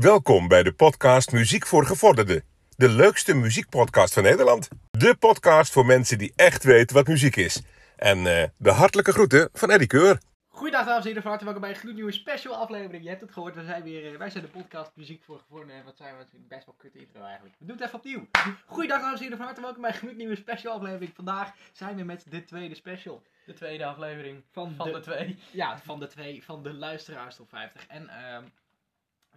[0.00, 2.44] Welkom bij de podcast Muziek voor Gevorderden.
[2.76, 4.68] De leukste muziekpodcast van Nederland.
[4.90, 7.62] De podcast voor mensen die echt weten wat muziek is.
[7.96, 10.18] En eh, de hartelijke groeten van Eddie Keur.
[10.48, 13.02] Goedendag dames en heren, van harte welkom bij een gloednieuwe special aflevering.
[13.02, 15.76] Je hebt het gehoord, we zijn weer, eh, wij zijn de podcast Muziek voor Gevorderden.
[15.76, 17.54] En wat zijn we, best wel kut intro eigenlijk.
[17.58, 18.26] We doen het even opnieuw.
[18.66, 21.12] Goedendag dames en heren, van harte welkom bij een gloednieuwe special aflevering.
[21.14, 23.22] Vandaag zijn we met de tweede special.
[23.46, 25.38] De tweede aflevering Van, van de, de, twee.
[25.50, 27.86] Ja, van de twee, van de luisteraars top 50.
[27.86, 28.42] En ehm,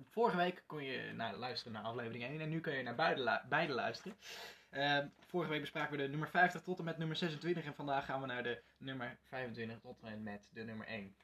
[0.10, 3.42] vorige week kon je naar, luisteren naar aflevering 1 en nu kun je naar beide,
[3.50, 4.18] beide luisteren.
[4.70, 8.06] Ehm, vorige week bespraken we de nummer 50 tot en met nummer 26 en vandaag
[8.06, 11.16] gaan we naar de nummer 25 tot en met de nummer 1.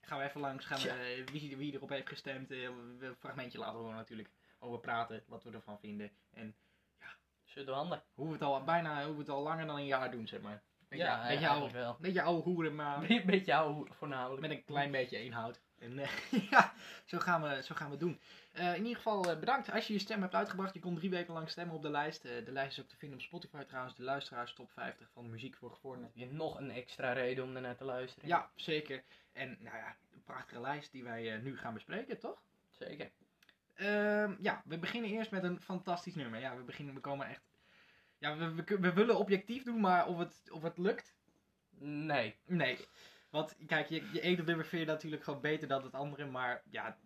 [0.00, 3.14] Gaan we even langs, gaan we, eh, wie, wie erop heeft gestemd, eh, we- een
[3.18, 4.28] fragmentje laten horen natuurlijk,
[4.58, 6.54] over praten, wat we ervan vinden en
[7.44, 8.02] Zullen we handen?
[8.14, 10.40] hoe we het al bijna, hoe we het al langer dan een jaar doen, zeg
[10.40, 10.62] maar.
[10.88, 11.96] Beetje, Ja, beetje, oude, wel.
[12.00, 14.40] beetje oude hoeren, maar Een beetje jou voornamelijk.
[14.40, 15.60] met een klein beetje inhoud.
[15.80, 16.08] En eh,
[16.50, 16.72] ja,
[17.04, 18.20] zo gaan we, zo gaan we het doen.
[18.52, 20.74] Eh, in ieder geval eh, bedankt als je je stem hebt uitgebracht.
[20.74, 22.22] Je kon drie weken lang stemmen op de lijst.
[22.22, 23.96] De lijst is ook te vinden op Spotify trouwens.
[23.96, 26.10] De luisteraars top 50 van muziek voor gevorderden.
[26.14, 28.28] Heb je nog een extra reden om ernaar te luisteren?
[28.28, 29.02] Ja, zeker.
[29.32, 32.42] En nou ja, een prachtige lijst die wij nu gaan bespreken, toch?
[32.70, 33.10] Zeker.
[33.74, 36.40] Ehm, ja, we beginnen eerst met een fantastisch nummer.
[36.40, 37.48] Ja, we beginnen, we komen echt...
[38.18, 41.14] Ja, we, we, we willen objectief doen, maar of het, of het lukt,
[41.80, 42.36] Nee.
[42.46, 42.78] Nee.
[43.30, 46.62] Want kijk, je, je ene nummer vind je natuurlijk gewoon beter dan het andere, maar
[46.70, 46.96] ja.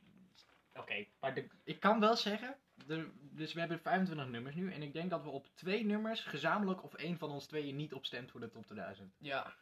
[0.74, 2.56] Oké, maar de, ik kan wel zeggen.
[2.86, 4.72] De, dus we hebben 25 nummers nu.
[4.72, 7.92] En ik denk dat we op twee nummers gezamenlijk of één van ons tweeën niet
[7.94, 9.14] opstemt voor de top 2000.
[9.18, 9.54] Ja.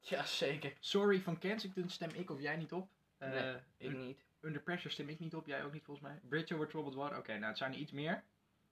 [0.00, 0.72] Ja, zeker.
[0.80, 2.90] Sorry van Kensington stem ik of jij niet op.
[3.18, 4.26] Eh, Nee, Ik niet.
[4.40, 6.20] Under Pressure stem ik niet op, jij ook niet volgens mij.
[6.28, 8.24] Bridge Over Troubled Water, oké, nou het zijn er iets meer.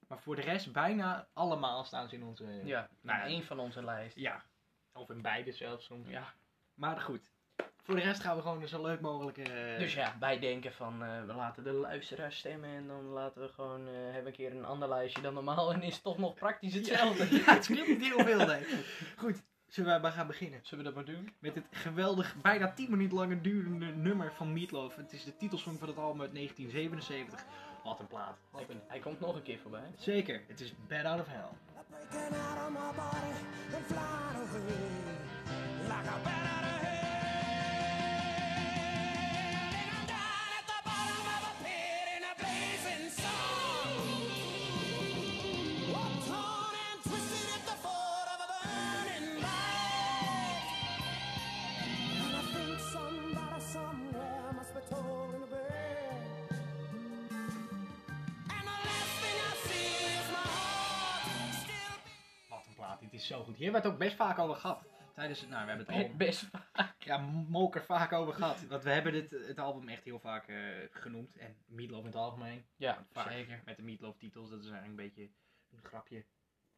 [0.09, 2.45] Maar voor de rest, bijna allemaal staan ze in onze.
[2.45, 4.17] Ja, Nou, nou, één van onze lijst.
[4.17, 4.45] Ja,
[4.93, 6.09] of in beide zelfs soms.
[6.09, 6.35] Ja.
[6.77, 7.31] Maar goed.
[7.83, 9.39] Voor de rest gaan we gewoon zo leuk mogelijk.
[9.39, 13.43] eh, Dus ja, wij denken van eh, we laten de luisteraars stemmen en dan laten
[13.43, 16.19] we gewoon eh, hebben een keer een ander lijstje dan normaal en is het toch
[16.19, 17.25] nog praktisch hetzelfde.
[17.45, 18.65] Ja, het scheelt niet heel veel, nee.
[19.17, 20.61] Goed, zullen we maar gaan beginnen.
[20.63, 21.35] Zullen we dat maar doen?
[21.39, 24.97] Met het geweldig, bijna 10 minuten lange durende nummer van Meatloaf.
[24.97, 27.45] Het is de titelsong van het album uit 1977.
[27.85, 28.39] Wat een plaat.
[28.53, 29.93] Hij, hij komt nog een keer voorbij.
[29.99, 31.49] Zeker, het is Bad Out of Hell.
[63.17, 63.57] Is zo goed.
[63.57, 64.85] Hier werd het ook best vaak over gehad.
[65.15, 66.95] Tijdens, nou, we hebben het album, Best vaak.
[66.99, 67.19] ja,
[67.49, 68.67] Molker vaak over gehad.
[68.67, 70.57] Want we hebben dit, het album echt heel vaak eh,
[70.91, 71.37] genoemd.
[71.37, 72.67] En Meatloaf in het algemeen.
[72.77, 73.63] Ja, Vaak zeker.
[73.65, 75.31] Met de Meatloaf titels, dat is eigenlijk een beetje
[75.73, 76.25] een grapje.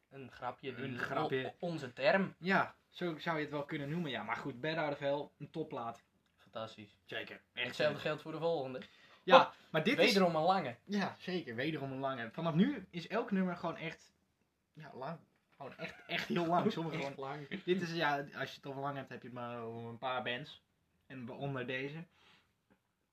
[0.09, 0.75] Een grapje.
[0.75, 1.55] Een grapje.
[1.59, 2.35] onze term.
[2.39, 4.11] Ja, zo zou je het wel kunnen noemen.
[4.11, 6.03] Ja, maar goed, Bad Out of Hell, een topplaat.
[6.37, 6.97] Fantastisch.
[7.05, 7.41] Zeker.
[7.53, 8.81] Hetzelfde geldt voor de volgende.
[9.23, 10.05] Ja, maar dit is...
[10.05, 10.75] Wederom een lange.
[10.85, 11.55] Ja, zeker.
[11.55, 12.31] Wederom een lange.
[12.31, 14.13] Vanaf nu is elk nummer gewoon echt...
[14.73, 15.19] Ja, lang.
[15.59, 16.71] Gewoon echt, echt heel lang.
[16.71, 17.13] Sommige gewoon...
[17.17, 17.63] lang.
[17.63, 20.23] Dit is, ja, als je het over lang hebt, heb je het maar een paar
[20.23, 20.63] bands.
[21.07, 22.05] En waaronder deze.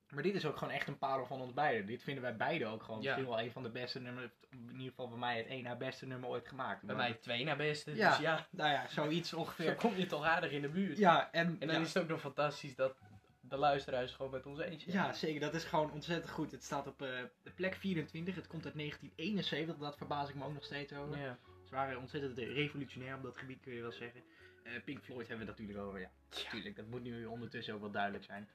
[0.06, 1.86] Maar dit is ook gewoon echt een parel van ons beiden.
[1.86, 3.04] Dit vinden wij beiden ook gewoon Ja.
[3.06, 4.32] misschien wel een van de beste nummers.
[4.50, 6.82] In ieder geval bij mij het één na beste nummer ooit gemaakt.
[6.82, 7.94] Bij mij twee naar beste.
[7.94, 8.08] Ja.
[8.10, 9.74] Dus ja, Nou ja, zoiets zo ongeveer.
[9.74, 10.98] kom je toch aardig in de buurt.
[10.98, 11.82] Ja, en, En dan ja.
[11.82, 12.98] is het ook nog fantastisch dat
[13.40, 14.96] de luisteraars gewoon met ons eens zijn.
[14.96, 15.40] Ja, zeker.
[15.40, 16.50] Dat is gewoon ontzettend goed.
[16.52, 18.34] Het staat op de plek 24.
[18.34, 19.76] Het komt uit 1971.
[19.76, 21.18] Dat verbaas ik me ook nog steeds over.
[21.18, 21.38] Ja.
[21.68, 24.22] Ze waren ontzettend revolutionair op dat gebied, kun je wel zeggen.
[24.62, 26.00] Eh, Pink Floyd hebben we het natuurlijk over.
[26.00, 26.76] Ja, natuurlijk.
[26.76, 28.48] Dat moet nu ondertussen ook wel duidelijk zijn.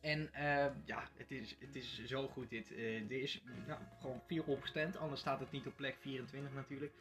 [0.00, 2.72] En eh, ja, het is, het is zo goed dit.
[2.72, 4.96] Eh er is nou, gewoon 4 opgestemd.
[4.96, 6.92] Anders staat het niet op plek 24 natuurlijk.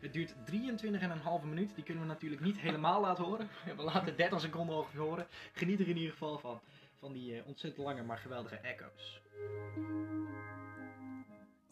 [0.00, 1.74] Het duurt 23,5 minuut.
[1.74, 3.48] Die kunnen we natuurlijk niet helemaal laten horen.
[3.76, 5.26] We laten 30 seconden ongeveer horen.
[5.52, 6.60] Geniet er in ieder geval van.
[6.98, 9.20] Van die ontzettend lange, maar geweldige echo's.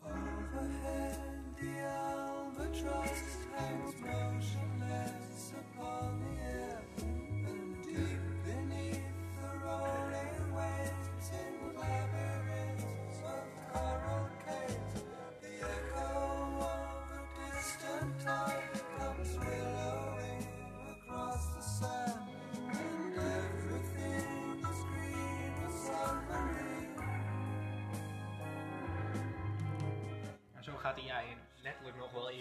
[0.02, 2.25] Overhead,
[2.58, 6.75] albatross hangs motionless upon the air,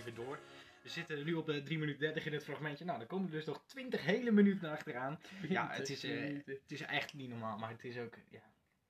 [0.06, 0.40] even door.
[0.86, 2.86] We zitten nu op de 3 minuten 30 in het fragmentje.
[2.86, 5.20] Nou, dan komen er dus nog 20 hele minuten achteraan.
[5.50, 8.14] Ja, het is, eh, het is echt niet normaal, maar het is ook.
[8.30, 8.42] Ja.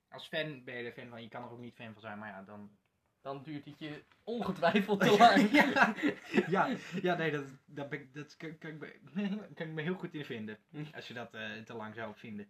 [0.09, 2.19] als fan ben je er fan van, je kan er ook niet fan van zijn,
[2.19, 2.77] maar ja, dan...
[3.21, 5.51] Dan duurt het je ongetwijfeld te lang.
[5.51, 5.95] ja,
[6.47, 8.99] ja, ja, nee, dat, dat, ben dat kan, kan, ik me,
[9.55, 10.57] kan ik me heel goed in vinden.
[10.95, 12.47] Als je dat eh, te lang zou vinden.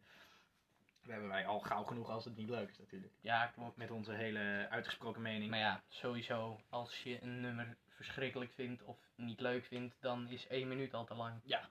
[1.02, 3.14] Dat hebben wij al gauw genoeg als het niet leuk is natuurlijk.
[3.22, 3.78] Ja, klopt.
[3.78, 5.50] Met onze hele uitgesproken mening.
[5.50, 10.48] Maar ja, sowieso, als je een nummer verschrikkelijk vindt of niet leuk vindt, dan is
[10.48, 11.42] één minuut al te lang.
[11.44, 11.70] Ja.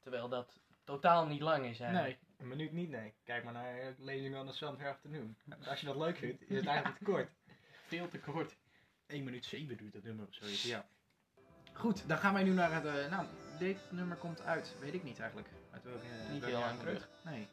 [0.00, 2.18] Terwijl dat totaal niet lang is eigenlijk.
[2.20, 3.14] Nee, een minuut niet, nee.
[3.24, 5.36] Kijk maar naar eh, Lezing on a Sunday Afternoon.
[5.66, 7.30] Als je dat leuk vindt, is het eigenlijk te kort.
[7.86, 8.56] Veel te kort.
[9.06, 10.62] 1 minuut 7 duurt dat nummer of zoiets.
[10.62, 10.86] Ja.
[11.72, 12.84] Goed, dan gaan wij nu naar het.
[12.84, 13.26] eh, nou,
[13.58, 15.48] dit nummer komt uit, weet ik niet eigenlijk.
[15.70, 17.08] Uit welke, Niet heel lang terug.
[17.24, 17.48] Nee.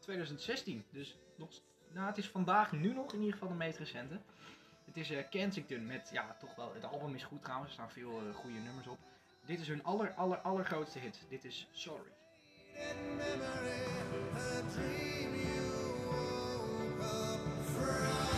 [0.00, 1.50] 2016, dus nog.
[1.88, 4.20] Nou, het is vandaag nu nog in ieder geval de meest recente.
[4.84, 6.74] Het is eh, Kensington met, ja, toch wel.
[6.74, 8.98] Het album is goed trouwens, er staan veel eh, goede nummers op.
[9.46, 11.26] Dit is hun aller, aller, allergrootste hit.
[11.28, 12.12] Dit is Sorry.
[17.76, 18.33] Ja,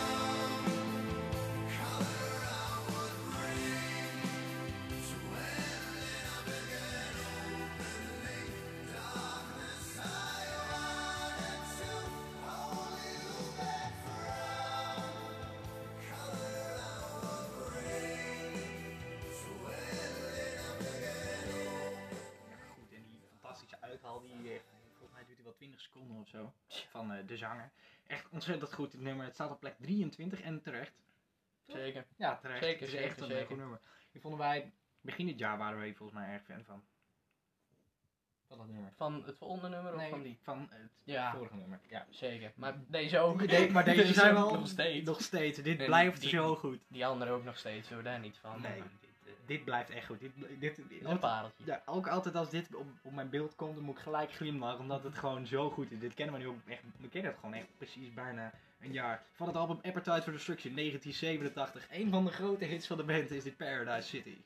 [27.27, 27.71] de zanger.
[28.07, 29.25] Echt ontzettend goed, dit nummer.
[29.25, 30.93] Het staat op plek 23 en terecht.
[31.67, 32.05] Zeker.
[32.17, 32.63] Ja, terecht.
[32.63, 33.41] Zeker, het is zeker, echt een zeker.
[33.41, 33.79] eh, goed nummer.
[34.11, 34.71] Die vonden wij,
[35.01, 36.83] begin dit jaar waren wij volgens mij erg fan van.
[38.47, 38.91] Van dat nummer.
[38.95, 40.37] Van het volgende nummer of Nee, van die?
[40.41, 41.79] van het Ja, vorige nummer.
[41.89, 42.05] Ja.
[42.09, 42.51] zeker.
[42.55, 43.45] Maar deze ook.
[43.45, 45.05] Nee, maar deze zijn wel nog steeds.
[45.05, 45.57] Nog steeds.
[45.61, 46.81] Dit En blijft die- zo goed.
[46.87, 48.61] Die andere ook nog steeds, hoor, daar niet van.
[48.61, 48.89] Nee, Maar
[49.47, 50.19] dit, blijft echt goed.
[50.19, 51.63] Dit, dit, dit- Een pareltje.
[51.65, 54.79] Ja, ook altijd als dit op, op mijn beeld komt, dan moet ik gelijk glimlachen,
[54.79, 55.99] omdat het gewoon zo goed is.
[55.99, 58.51] Dit kennen we nu ook echt, we kennen het gewoon echt precies bijna
[58.81, 59.23] een jaar.
[59.33, 61.87] Van het album Appetite for Destruction 1987.
[61.91, 64.37] Een van de grote hits van de band is dit Paradise City.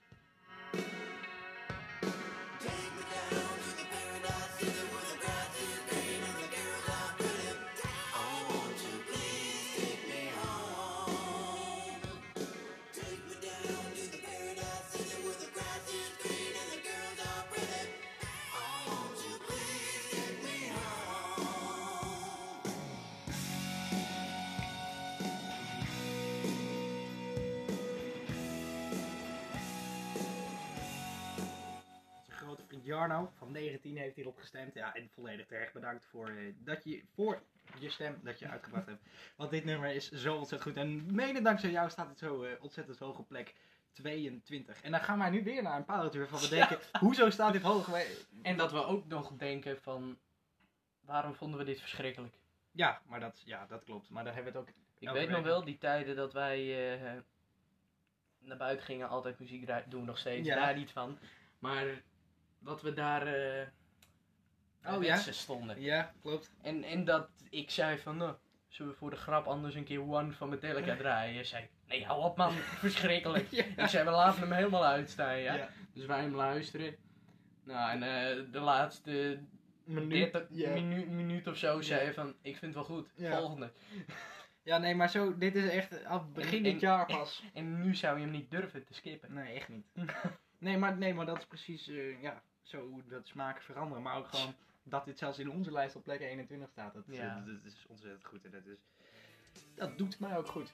[34.21, 34.73] Hierop gestemd.
[34.73, 37.41] Ja, en volledig terecht bedankt voor, eh, dat je, voor
[37.79, 39.01] je stem dat je uitgebracht hebt.
[39.35, 40.81] Want dit nummer is zo ontzettend goed.
[40.83, 43.56] En mede dankzij jou staat het zo eh, ontzettend hoog op plek
[43.91, 44.81] 22.
[44.81, 47.62] En dan gaan wij nu weer naar een pareltje waarvan we denken, hoezo staat dit
[47.62, 47.89] hoog?
[48.41, 50.18] En dat we ook nog denken van,
[51.01, 52.35] waarom vonden we dit verschrikkelijk?
[52.71, 54.09] Ja, maar dat, ja, dat klopt.
[54.09, 54.75] Maar daar hebben we het ook...
[55.00, 57.19] Ik weet nog wel die tijden dat wij eh,
[58.39, 60.56] naar buiten gingen, altijd muziek doen we nog steeds, Ja.
[60.56, 61.19] daar niet van.
[61.59, 62.01] Maar
[62.59, 63.27] wat we daar
[64.88, 65.16] Oh, ja?
[65.18, 65.81] stonden.
[65.81, 66.51] Ja, klopt.
[66.62, 68.36] En, en dat ik zei van, nou,
[68.68, 71.33] zullen we voor de grap anders een keer One van Metallica draaien?
[71.36, 72.51] Je zei, nee, hou op man,
[72.86, 73.48] verschrikkelijk.
[73.51, 73.63] Ja.
[73.78, 75.54] Ik zei, we laten hem helemaal uitstaan, ja.
[75.56, 75.69] Ja.
[75.94, 76.95] Dus wij hem luisteren.
[77.63, 79.39] Nou, en eh, de laatste
[79.83, 80.31] Minuut.
[80.33, 80.69] 30 Ja.
[80.74, 83.72] minu- minuut of zo zei van, ik vind het wel goed, volgende.
[84.63, 87.44] ja, nee, maar zo, dit is echt af begin En- dit jaar pas.
[87.54, 89.34] En nu zou je hem niet durven te skippen.
[89.34, 89.86] Nee, echt niet.
[90.58, 94.03] nee, maar, nee, maar dat is precies, eh, ja, zo dat smaken veranderen.
[94.03, 94.53] Maar ook gewoon
[94.91, 96.93] dat dit zelfs in onze lijst op plek 21 staat.
[96.93, 97.36] Dat, Ja.
[97.36, 98.45] dat, dat is ontzettend goed.
[98.45, 98.77] En dat, is,
[99.75, 100.71] dat doet mij ook goed.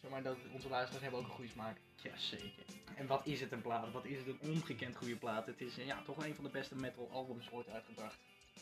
[0.00, 1.76] Zeg maar, dat, onze luisteraars hebben ook een goede smaak.
[2.02, 2.64] Ja, zeker.
[2.96, 3.92] En wat is het een plaat?
[3.92, 5.46] Wat is het een ongekend goede plaat?
[5.46, 8.18] Het is ja, toch wel een van de beste metal albums ooit uitgebracht.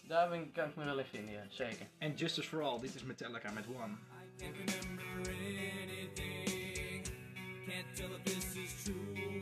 [0.07, 1.87] Daar ben, kan ik me wel in vinden, ja, zeker.
[1.99, 3.95] En Justice for All, dit is Metallica met One.
[4.37, 7.05] Can't remember anything.
[7.67, 9.38] Can't tell if this is true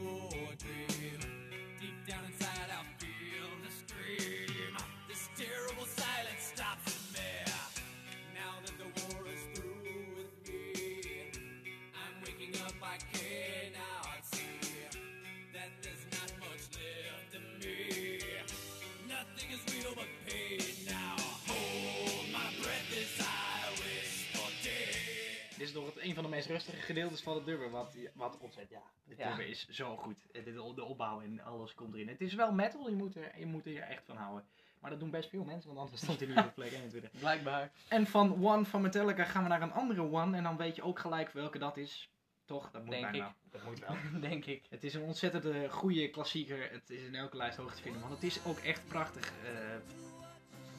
[26.09, 27.71] een van de meest rustige gedeeltes van het nummer.
[27.71, 28.87] Wat, wat ontzettend, ja.
[29.09, 29.29] Het Ja.
[29.29, 30.19] nummer is zo goed.
[30.33, 32.09] De, de opbouw en alles komt erin.
[32.09, 34.45] Het is wel metal, je moet, er, je moet er hier echt van houden.
[34.81, 37.11] Maar dat doen best veel mensen, want anders stond hij nu op plek 21.
[37.19, 37.71] Blijkbaar.
[37.89, 40.37] En van One van Metallica gaan we naar een andere One.
[40.37, 42.11] En dan weet je ook gelijk welke dat is.
[42.45, 42.71] Toch?
[42.71, 43.27] Dat moet Denk bijna.
[43.29, 43.33] ik.
[43.53, 43.97] Dat moet wel.
[44.31, 44.63] Denk ik.
[44.71, 46.71] Het is een ontzettend goede klassieker.
[46.73, 48.01] Het is in elke lijst hoog te vinden.
[48.01, 49.33] Want het is ook echt prachtig.
[49.45, 49.77] eh,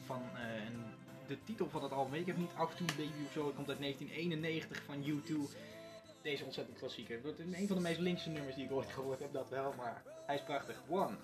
[0.06, 0.87] van eh, een
[1.28, 2.54] de titel van het album ik even niet.
[2.56, 3.46] Afternoon Baby of zo.
[3.46, 5.32] Het komt uit 1991 van U2.
[6.22, 7.14] Deze ontzettend klassieker.
[7.14, 9.74] Het wordt een van de meest linkse nummers die ik ooit gehoord heb, dat wel.
[9.76, 10.82] Maar hij is prachtig.
[10.88, 11.16] One.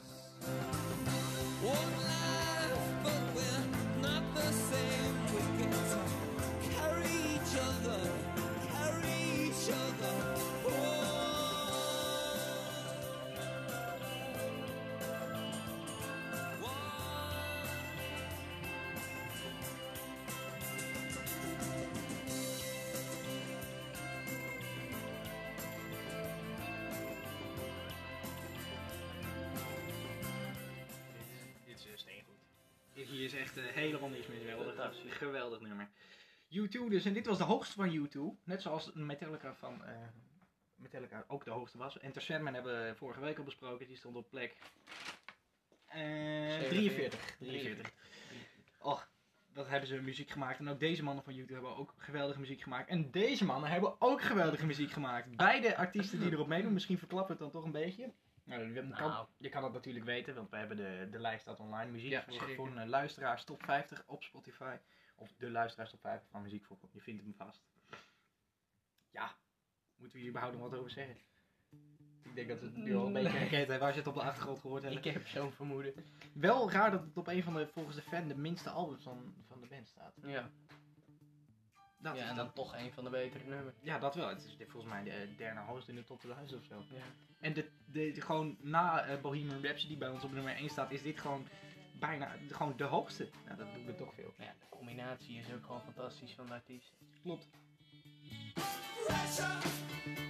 [1.63, 1.85] Life,
[3.03, 3.65] but we're
[4.01, 5.15] not the same.
[6.77, 8.01] Carry each other,
[8.69, 10.34] carry each other.
[33.25, 34.39] Is echt eh, helemaal niks meer.
[34.39, 35.89] Geweldig, geweldig nummer.
[36.51, 37.05] U2 dus.
[37.05, 38.45] En dit was de hoogste van U2.
[38.45, 39.85] Net zoals Metallica van...
[39.85, 39.97] eh,
[40.75, 41.99] Metallica ook de hoogste was.
[41.99, 43.87] Enter Sandman hebben we vorige week al besproken.
[43.87, 44.57] Die stond op plek...
[45.87, 47.37] eh 43.
[47.39, 47.93] 43.
[48.79, 49.09] Och,
[49.53, 50.59] dat hebben ze muziek gemaakt.
[50.59, 52.89] En ook deze mannen van YouTube hebben ook geweldige muziek gemaakt.
[52.89, 55.37] En deze mannen hebben ook geweldige muziek gemaakt.
[55.37, 56.73] Beide artiesten die erop meedoen.
[56.73, 58.13] Misschien verklappen we het dan toch een beetje.
[58.45, 59.27] Nou, je, kan, Nou.
[59.39, 61.91] je kan het natuurlijk weten, want we hebben de, de lijst staat online.
[61.91, 62.25] Muziek Ja,
[62.57, 64.77] voor, een luisteraars top 50 op Spotify.
[65.17, 66.79] Of de luisteraars top 50 van muziek voor.
[66.93, 67.63] Je vindt hem vast.
[69.11, 69.35] Ja,
[69.97, 71.17] moeten we hier überhaupt nog wat over zeggen?
[72.23, 73.39] Ik denk dat we het nu al een beetje Nee.
[73.39, 74.97] herkend hebben als je het op de achtergrond gehoord hebt.
[74.97, 75.95] Ik heb zo'n vermoeden.
[76.33, 79.35] Wel raar dat het op een van de, volgens de fan, de minste albums van,
[79.47, 80.15] van de band staat.
[80.23, 80.51] Ja.
[82.05, 83.77] Dat, ja, en dan toch een van de betere nummers.
[83.83, 84.29] ja, dat wel.
[84.29, 86.85] Het is dit volgens mij de derde hoogste in de top 1000 of zo.
[86.95, 87.03] Ja.
[87.41, 90.69] En de, de, de- gewoon na eh, Bohemian Rhapsody die bij ons op nummer 1
[90.71, 91.47] staat, is dit gewoon
[92.01, 93.29] bijna de- gewoon de hoogste.
[93.45, 94.35] Nou, dat doet er toch veel.
[94.39, 96.93] Maar ja, de combinatie is ook gewoon fantastisch van de artiest.
[97.23, 97.49] Klopt.
[99.07, 100.24] Pressure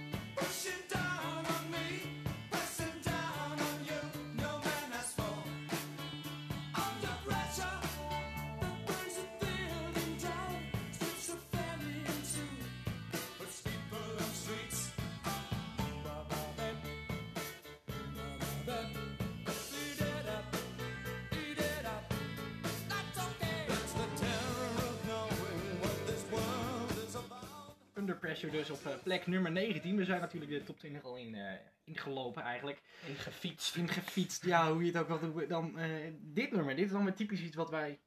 [28.05, 29.95] Under Pressure dus op eh, plek nummer 19.
[29.95, 32.81] We zijn natuurlijk de top 20 al in, eh, ingelopen eigenlijk.
[33.07, 33.75] En gefietst.
[33.75, 35.47] In gefietst, ja, hoe je het ook wil doen.
[35.47, 37.99] Dan eh, dit nummer, dit is dan weer typisch iets wat wij,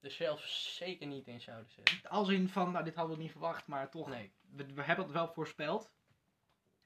[0.00, 2.10] Er zelf zeker niet in zouden zetten.
[2.10, 4.32] als in van, nou dit hadden we niet verwacht, maar toch, Nee.
[4.40, 5.92] we, we hebben het wel voorspeld.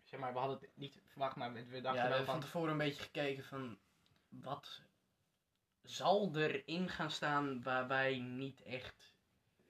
[0.05, 2.27] Zeg maar, we hadden het niet verwacht, maar we we Ja, dachten we wel hebben
[2.27, 3.79] van, van tevoren een beetje gekeken van
[4.29, 4.83] wat
[5.83, 9.15] zal erin gaan staan waar wij niet echt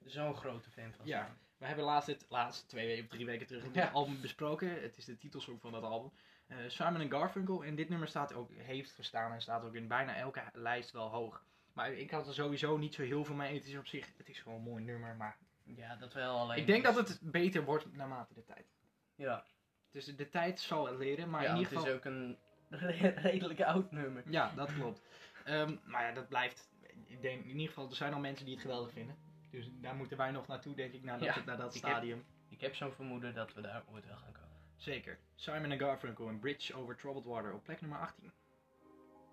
[0.05, 1.37] zo'n grote fan van Ja.
[1.59, 3.91] We hebben laatst dit, laatst twee weken of drie weken terug het Ja.
[3.91, 4.83] album besproken.
[4.83, 6.13] Het is de titelsong van dat album.
[6.47, 7.65] Eh, Simon Garfunkel.
[7.65, 11.09] En dit nummer staat ook, heeft gestaan en staat ook in bijna elke lijst wel
[11.09, 11.45] hoog.
[11.73, 13.55] Maar ik had er sowieso niet zo heel veel mee.
[13.55, 15.17] Het is op zich, het is gewoon een mooi nummer.
[15.17, 16.59] Maar Ja, dat wel alleen.
[16.59, 18.67] ik denk dat het beter wordt naarmate de tijd.
[19.15, 19.45] Ja,
[19.91, 21.31] Dus de, tijd zal het leren.
[21.31, 21.93] Maar ja in het ieder geval...
[21.93, 24.23] is ook een re- redelijk oud nummer.
[24.31, 25.03] Ja, dat klopt.
[25.45, 26.69] Ehm, maar ja, dat blijft.
[27.07, 29.17] Ik denk in ieder geval, er zijn al mensen die het geweldig vinden.
[29.55, 31.91] Dus daar moeten wij nog naartoe, denk ik, naar dat, Ja, naar dat ik heb-
[31.91, 32.25] stadium.
[32.49, 34.49] Ik heb zo'n vermoeden dat we daar ooit wel gaan komen.
[34.77, 35.19] Zeker.
[35.35, 38.33] Simon en Garfunkel en Bridge over Troubled Water op plek nummer 18.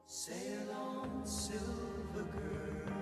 [0.06, 2.94] Sail on, silver girl.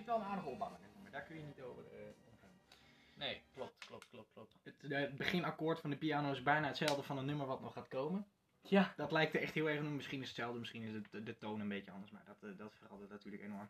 [0.02, 2.61] Zit wel een aardige opbouw in, maar daar kun je niet over eh, omgaan.
[3.14, 4.54] Nee, klopt, klopt, klopt, klopt.
[4.62, 7.73] Het, eh, het beginakkoord van de piano is bijna hetzelfde van een nummer wat nog
[7.73, 8.26] gaat komen.
[8.62, 9.90] Ja, Dat lijkt er echt heel erg op.
[9.90, 12.50] Misschien is het hetzelfde, misschien is het, de, de toon een beetje anders, maar dat,
[12.50, 13.68] eh, dat verandert natuurlijk enorm.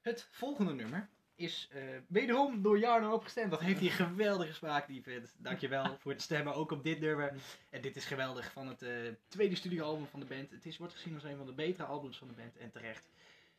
[0.00, 3.50] Het volgende nummer is eh, wederom door Jarno opgestemd.
[3.50, 5.34] Dat heeft hij geweldige spraak, die vent.
[5.38, 7.34] Dankjewel voor het stemmen, ook op dit nummer.
[7.70, 8.90] En dit is geweldig van het eh,
[9.28, 10.50] tweede studioalbum van de band.
[10.50, 13.10] Het is, wordt gezien als een van de betere albums van de band en terecht.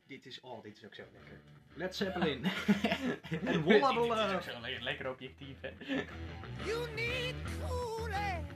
[0.08, 1.40] Dit is, oh, dit is ook zo lekker.
[1.74, 2.46] Led Zeppelin.
[3.46, 4.42] en Walla Dit is ook Walla.
[4.42, 5.70] zo le- lekker objectief, hè.
[6.66, 7.36] You need
[7.68, 8.55] cooling, baby.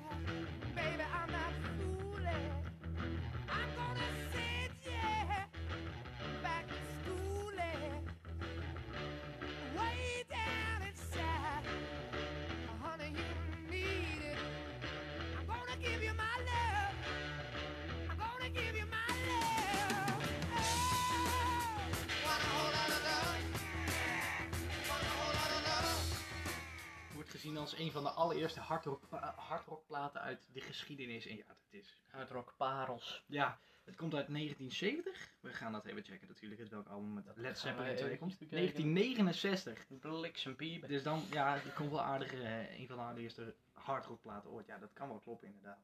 [27.57, 31.25] Als een van de allereerste hardrock, eh, hardrockplaten uit de geschiedenis.
[31.27, 32.01] En ja, dat is...
[32.07, 33.23] Hardrock parels.
[33.27, 35.29] Ja, het komt uit 1970.
[35.39, 38.37] We gaan dat even checken natuurlijk, uit welk album met Led Zeppelin we 2 eventjes
[38.37, 38.49] komt.
[38.49, 38.83] bekijken.
[38.83, 39.85] 1969.
[39.99, 40.87] Bliksempiep.
[40.87, 44.67] Dus dan, ja, die komt wel aardig, eh, een van de allereerste hardrockplaten ooit.
[44.67, 45.79] Ja, dat kan wel kloppen inderdaad.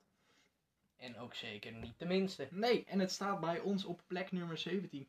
[0.98, 2.48] En ook zeker niet de minste.
[2.52, 5.08] Nee, en het staat bij ons op plek nummer 17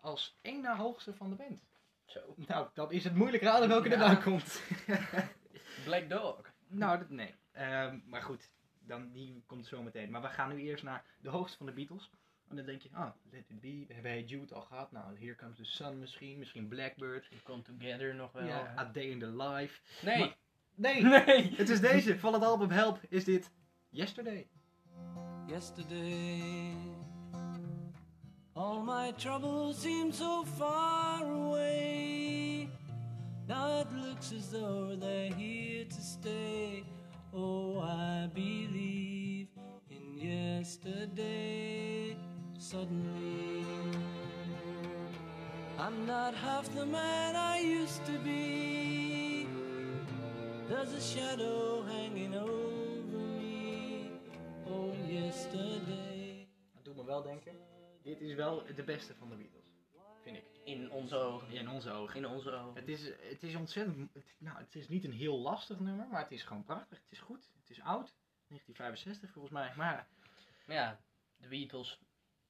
[0.00, 1.60] als één na hoogste van de band.
[2.04, 2.20] Zo.
[2.36, 3.94] Nou, dan is het moeilijk raden welke Ja.
[3.94, 4.60] erbij komt.
[5.84, 6.40] Black Dog.
[6.68, 7.34] nou, dat, nee.
[7.52, 10.10] Ehm, maar goed, dan, die komt zo meteen.
[10.10, 12.10] Maar we gaan nu eerst naar de hoogste van de Beatles.
[12.48, 14.92] En dan denk je, ah, Let It Be, we hebben Hey Jude al gehad.
[14.92, 17.28] Nou, Here Comes the Sun misschien, misschien Blackbird.
[17.42, 18.46] Come Together nog wel.
[18.46, 19.80] Ja, A Day in the Life.
[20.06, 20.18] Nee.
[20.18, 20.36] Maar-
[20.74, 21.54] Nee, Nee.
[21.56, 22.18] het is deze.
[22.18, 23.50] Van het album Help is dit
[23.88, 24.48] Yesterday.
[25.46, 26.74] yesterday.
[28.52, 32.07] All my troubles seem so far away.
[33.48, 36.84] Now it looks as though they're here to stay.
[37.32, 39.48] Oh, I believe
[39.88, 42.14] in yesterday.
[42.58, 43.64] Suddenly,
[45.78, 49.48] I'm not half the man I used to be.
[50.68, 54.10] There's a shadow hanging over me.
[54.66, 56.46] Oh, yesterday.
[56.74, 57.52] Dat doet me wel denken.
[58.02, 59.72] Dit is wel de beste van de Beatles.
[60.22, 60.57] Vind ik.
[60.68, 61.50] In onze ogen.
[61.50, 62.16] In onze ogen.
[62.16, 62.74] In onze ogen.
[62.80, 64.14] Het is, het is ontzettend.
[64.14, 66.98] het- nou, het is niet een heel lastig nummer, maar het is gewoon prachtig.
[67.02, 67.50] Het is goed.
[67.60, 68.14] Het is oud.
[68.46, 69.72] 1965 volgens mij.
[69.76, 70.06] Maar
[70.66, 71.00] Maar ja,
[71.36, 72.00] de Beatles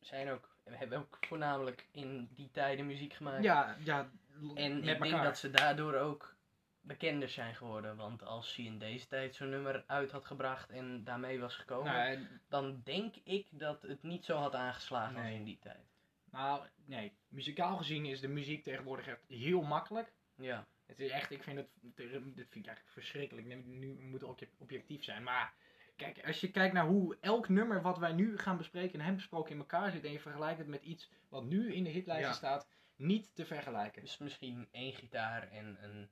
[0.01, 3.43] zijn ook, hebben ook voornamelijk in die tijden muziek gemaakt.
[3.43, 4.11] ja, ja
[4.55, 6.37] en met ik denk dat ze daardoor ook
[6.81, 7.97] bekender zijn geworden.
[7.97, 11.93] Want als hij in deze tijd zo'n nummer uit had gebracht en daarmee was gekomen,
[11.93, 15.87] Nou, en- dan denk ik dat het niet zo had aangeslagen als in die tijd.
[16.31, 17.13] Nou, nee.
[17.29, 20.13] Muzikaal gezien is de muziek tegenwoordig echt heel makkelijk.
[20.37, 23.47] Ja, Het is echt, ik vind het, dit vind ik eigenlijk verschrikkelijk.
[23.67, 25.23] Nu, moet het obje- objectief zijn.
[25.23, 25.55] Maar
[25.97, 29.17] kijk, als je kijkt naar hoe elk nummer wat wij nu gaan bespreken en hebben
[29.17, 30.05] besproken in elkaar zit.
[30.05, 32.35] En je vergelijkt het met iets wat nu in de hitlijsten Ja.
[32.37, 34.03] staat, niet te vergelijken.
[34.03, 36.09] dus misschien één gitaar en een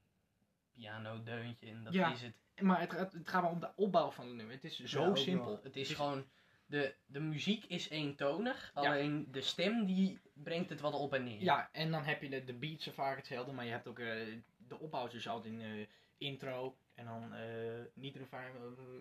[0.73, 2.12] piano-deuntje en dat Ja.
[2.12, 2.35] is het.
[2.61, 4.55] Maar het, gaat- het gaat maar om de opbouw van het nummer.
[4.55, 5.61] Het is zo Ja, ook simpel.
[5.62, 6.25] Het is gewoon,
[6.66, 8.81] de, de muziek is eentonig, Ja.
[8.81, 11.42] alleen de stem die brengt het wat op en neer.
[11.42, 13.98] Ja, en dan heb je de, de beats zijn vaak hetzelfde, maar je hebt ook
[13.98, 14.26] eh,
[14.57, 15.87] de opbouw dus altijd in eh,
[16.18, 18.52] intro en dan eh, niet refrein,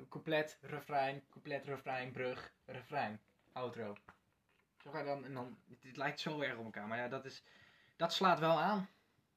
[0.10, 3.96] couplet, refrein, couplet, refrein, brug, refrein, outro.
[4.84, 7.08] Zo ga je dan, en dan, het, het lijkt zo erg op elkaar, maar ja,
[7.08, 7.44] dat is,
[7.96, 8.90] dat slaat wel aan.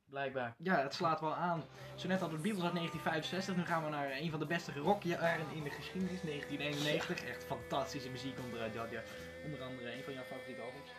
[0.08, 0.54] Blijkbaar.
[0.58, 1.64] Ja, het slaat wel aan.
[1.94, 4.72] Zo net hadden we Beatles uit 1965, nu gaan we naar een van de beste
[4.72, 7.24] rockjaren in de geschiedenis, 1991.
[7.24, 9.02] Echt fantastische muziek eruit, ja, ja.
[9.44, 10.90] onder andere een van jouw favoriete albums.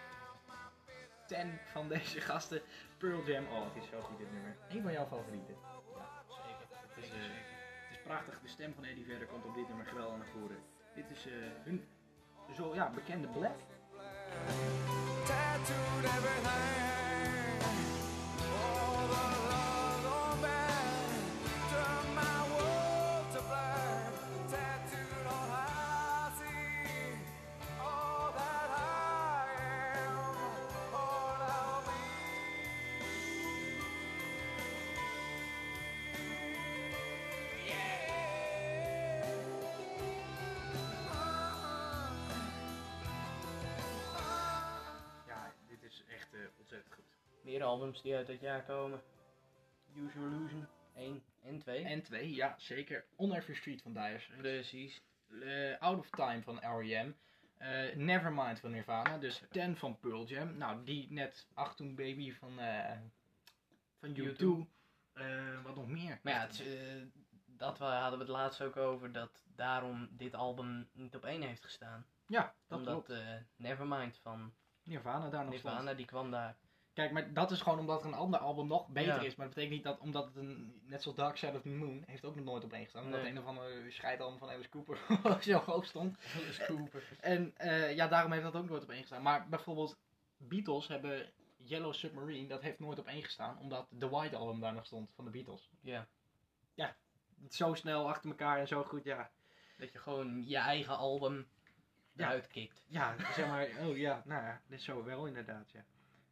[1.28, 2.62] Ten van deze gasten,
[2.98, 3.46] Pearl Jam.
[3.46, 4.56] Oh, het is zo goed dit nummer.
[4.70, 5.56] Een van jouw favorieten.
[5.96, 6.68] Ja, zeker.
[6.88, 7.18] Het is, eh,
[7.88, 8.40] het is prachtig.
[8.42, 10.58] De stem van Eddie Vedder komt op dit nummer geweldig naar voren.
[10.96, 11.88] Dit is eh, hun
[12.56, 13.58] zo ja, bekende Black.
[15.26, 16.99] tattooed everything.
[47.64, 49.02] Albums die uit dat jaar komen.
[49.96, 51.84] Use Your Illusion 1 en 2.
[51.84, 53.06] En twee, ja zeker.
[53.16, 54.20] On Every Street van Dire.
[54.38, 55.02] Precies.
[55.42, 57.12] Eh, Out of Time van R.E.M.
[57.58, 59.18] Eh, Nevermind van Nirvana.
[59.18, 60.58] Dus 10 van Pearl Jam.
[60.58, 62.98] Nou, die net Achtung Baby van, eh
[64.00, 64.22] van U2.
[64.22, 64.68] U2.
[65.14, 66.20] Eh, wat nog meer?
[66.24, 66.64] Maar ja, het,
[67.46, 71.42] dat we, hadden we het laatst ook over dat daarom dit album niet op één
[71.42, 72.06] heeft gestaan.
[72.26, 73.22] ja, dat Omdat klopt.
[73.22, 75.98] eh, Nevermind van Nirvana daar nog Nirvana, stond.
[75.98, 76.58] die kwam daar.
[77.00, 79.22] Kijk, maar dat is gewoon omdat er een ander album nog beter Ja.
[79.22, 79.36] is.
[79.36, 82.04] Maar dat betekent niet dat, omdat het een, net zoals Dark Side of the Moon,
[82.06, 83.04] heeft ook nog nooit op één gestaan.
[83.04, 83.32] Omdat Nee.
[83.32, 84.98] een of andere scheidalbum van Alice Cooper
[85.44, 86.18] zo hoog stond.
[86.36, 87.04] Alice Cooper.
[87.20, 89.22] En eh, ja, daarom heeft dat ook nooit op één gestaan.
[89.22, 89.98] Maar bijvoorbeeld
[90.38, 93.58] Beatles hebben Yellow Submarine, dat heeft nooit op één gestaan.
[93.60, 95.70] Omdat The White Album daar nog stond van de Beatles.
[95.82, 96.08] Ja.
[97.50, 99.30] Zo snel achter elkaar en zo goed, ja.
[99.78, 101.48] Dat je gewoon je eigen album
[102.14, 102.26] Ja.
[102.26, 102.84] eruit kikt.
[102.88, 105.84] Ja, zeg maar, oh ja, nou ja, dit zo wel inderdaad, ja.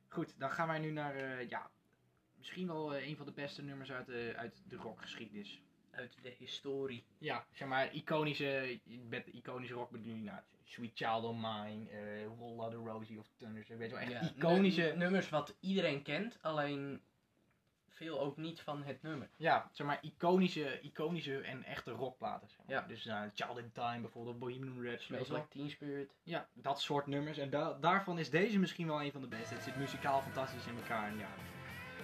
[0.10, 1.70] Goed, dan gaan wij nu naar, eh, ja,
[2.38, 5.62] misschien wel eh, een van de beste nummers uit de, uit de rockgeschiedenis.
[5.92, 7.04] Uit de historie.
[7.18, 12.28] Ja, zeg maar, iconische, met iconische rock bedoel je, nou, Sweet Child of Mine, eh
[12.38, 14.82] Whole Lotta Rosie of Thunder, weet je wel, echt Ja, iconische...
[14.82, 17.02] nu- nummers wat iedereen kent, alleen
[17.98, 19.30] veel ook niet van het nummer.
[19.38, 22.48] Ja, zeg maar iconische, iconische en echte rockplaten.
[22.50, 22.76] Zeg maar.
[22.76, 22.88] Ja.
[22.88, 25.04] Dus eh, Child in Time bijvoorbeeld, Bohemian Rhapsody.
[25.04, 26.10] Smells like Teen Spirit.
[26.24, 27.38] Ja, dat soort nummers.
[27.38, 29.54] En da- daarvan is deze misschien wel een van de beste.
[29.54, 31.08] Het zit muzikaal fantastisch in elkaar.
[31.08, 31.28] En ja,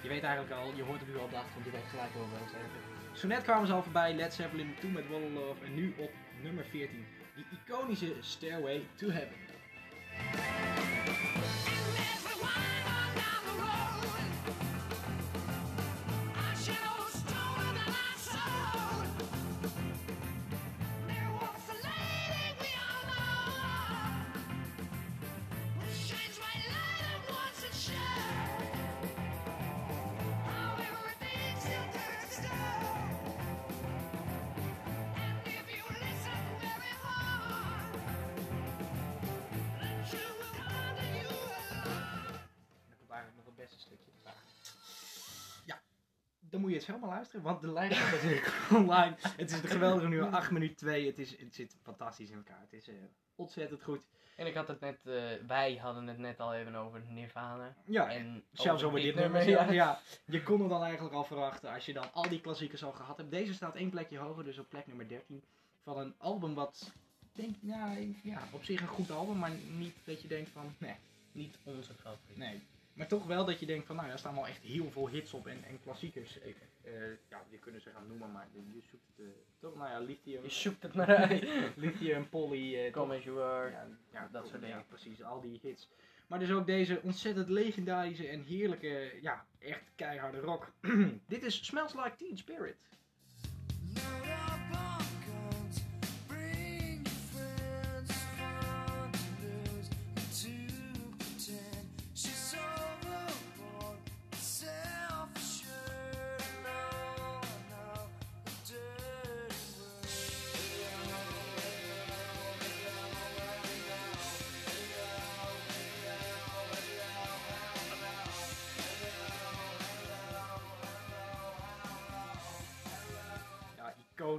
[0.01, 2.09] je weet eigenlijk al, je hoort het nu al op de achtergrond, je weet gelijk
[2.15, 3.17] over wat we het hebben.
[3.17, 5.65] Zo net kwamen ze al voorbij, Led Zeppelin 2 met Wall of Love.
[5.65, 9.41] En nu op nummer 14, die iconische Stairway to Heaven.
[46.63, 49.15] Moet je eens helemaal luisteren, want de lijn staat natuurlijk online.
[49.37, 51.05] Het is een geweldige nu, 8 minuten 2.
[51.05, 52.61] Het, is, het zit fantastisch in elkaar.
[52.61, 52.95] Het is eh,
[53.35, 54.05] ontzettend goed.
[54.35, 57.75] En ik had het net, eh, wij hadden het net al even over Nirvana.
[57.85, 59.73] Ja, en Zelfs over dit nummer.
[59.73, 62.91] ja, je kon het dan eigenlijk al verwachten als je dan al die klassiekers al
[62.91, 63.31] gehad hebt.
[63.31, 65.43] Deze staat één plekje hoger, dus op plek nummer 13.
[65.83, 66.91] Van een album wat,
[67.31, 70.95] denk, ja, ja, op zich een goed album, maar niet dat je denkt van, nee,
[71.31, 72.37] Niet onze favoriet.
[72.37, 72.61] nee.
[72.93, 75.33] Maar toch wel dat je denkt van, nou, daar staan wel echt heel veel hits
[75.33, 76.39] op en, en klassiekers.
[76.39, 76.49] Eh,
[76.83, 76.93] eh,
[77.29, 80.43] ja, je kunnen ze gaan noemen, maar je zoekt het, eh, toch, nou ja, Lithium,
[80.43, 81.47] Je zoekt het maar uit.
[81.75, 83.71] Lithium, Polly, eh, Come as you are.
[83.71, 84.77] Ja, ja, dat soort dingen.
[84.77, 85.89] Ja, precies, al die hits.
[86.27, 90.71] Maar dus ook deze ontzettend legendarische en heerlijke, ja, echt keiharde rock.
[91.27, 92.85] Dit is Smells Like Teen Spirit.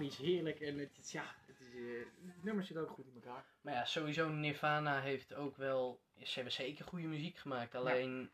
[0.05, 3.07] Ja, iconisch, heerlijk en het is, ja, het, is, eh, het nummer zit ook goed
[3.07, 3.45] in elkaar.
[3.61, 6.01] Maar ja, sowieso Nirvana heeft ook wel...
[6.23, 7.75] Ze hebben zeker goede muziek gemaakt.
[7.75, 8.31] Alleen...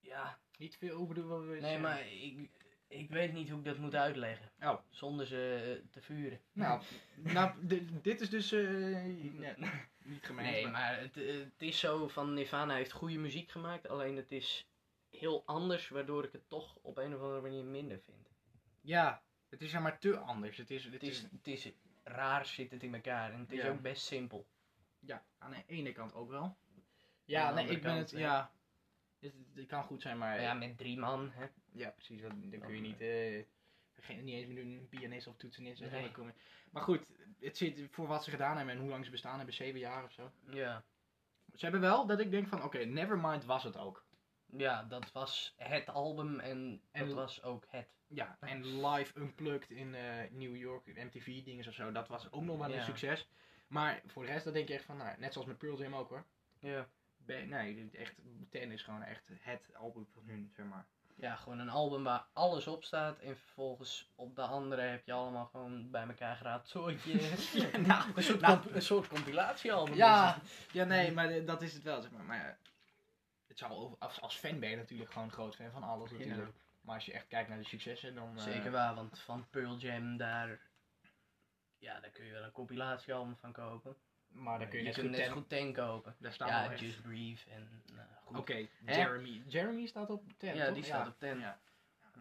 [0.00, 2.50] Ja, Niet veel over de wat we nee, maar ik,
[2.88, 4.50] ik weet niet hoe ik dat moet uitleggen.
[4.60, 4.78] Oh.
[4.90, 6.40] Zonder ze eh, te vuren.
[6.52, 6.82] Nou,
[7.16, 7.52] nou
[8.02, 9.54] dit is dus eh, nee,
[10.02, 10.50] niet gemeen.
[10.50, 13.88] Nee, maar het, eh, het is zo van Nirvana heeft goede muziek gemaakt.
[13.88, 14.66] Alleen het is
[15.10, 18.30] heel anders, waardoor ik het toch op een of andere manier minder vind.
[18.80, 19.22] Ja,
[19.52, 20.56] het is zeg maar te anders.
[20.56, 23.52] Het is, het Het is, is, het is raar zit het in elkaar en het
[23.52, 23.68] is Ja.
[23.70, 24.46] ook best simpel.
[24.98, 26.56] ja, aan de ene kant ook wel.
[27.24, 28.18] Ja, nee, ik ben kant, het, hè.
[28.18, 28.52] ja.
[29.20, 31.46] Het, het kan goed zijn, maar ja, met drie man, hè.
[31.72, 32.20] Ja, precies.
[32.20, 33.44] Dan, dan kun je niet, eh,
[34.04, 35.80] geen, niet eens meer een pianist of toetsenist.
[35.80, 36.10] en Nee.
[36.12, 36.34] komen.
[36.70, 37.06] Maar goed,
[37.40, 40.04] het zit voor wat ze gedaan hebben en hoe lang ze bestaan hebben, zeven jaar
[40.04, 40.32] of zo.
[40.50, 40.84] Ja.
[41.54, 44.04] Ze hebben wel dat ik denk van, oké, Nevermind was het ook.
[44.56, 47.88] Ja, dat was het album en, En- dat was ook het.
[48.06, 52.42] Ja, en live unplugged in eh, New York, MTV dingen of zo, dat was ook
[52.42, 52.84] nog wel een Ja.
[52.84, 53.28] succes.
[53.66, 55.94] Maar voor de rest, dan denk je echt van, nou, net zoals met Pearl Jam
[55.94, 56.24] ook hoor.
[56.58, 56.88] Ja.
[57.16, 58.14] Ben- nee, echt,
[58.50, 60.86] Ten is gewoon echt het album van hun, zeg maar.
[61.16, 65.12] Ja, gewoon een album waar alles op staat en vervolgens op de andere heb je
[65.12, 67.12] allemaal gewoon bij elkaar geraapt zooitje.
[67.86, 69.94] nou, een, soort nou, comp- een soort compilatiealbum.
[69.94, 70.38] Ja,
[70.72, 72.24] ja, nee, maar dat is het wel, zeg maar.
[72.24, 72.56] Maar ja,
[73.52, 76.52] het zou over, als, als fan ben je natuurlijk gewoon groot fan van alles natuurlijk.
[76.80, 78.36] Maar als je echt kijkt naar de successen, dan...
[78.36, 80.60] eh, Zeker waar, want van Pearl Jam daar,
[81.78, 83.96] ja, daar kun je wel een compilatiealbum van kopen.
[84.28, 86.14] Maar dan kun je, je net goed ten- goed ten kopen.
[86.18, 88.36] Daar staan Ja, Just Breathe en nou, goed.
[88.38, 88.66] Oké?
[88.86, 89.42] Jeremy.
[89.46, 90.74] Jeremy staat op 10, Ja, toch?
[90.74, 91.38] die staat op 10.
[91.38, 91.58] Ja,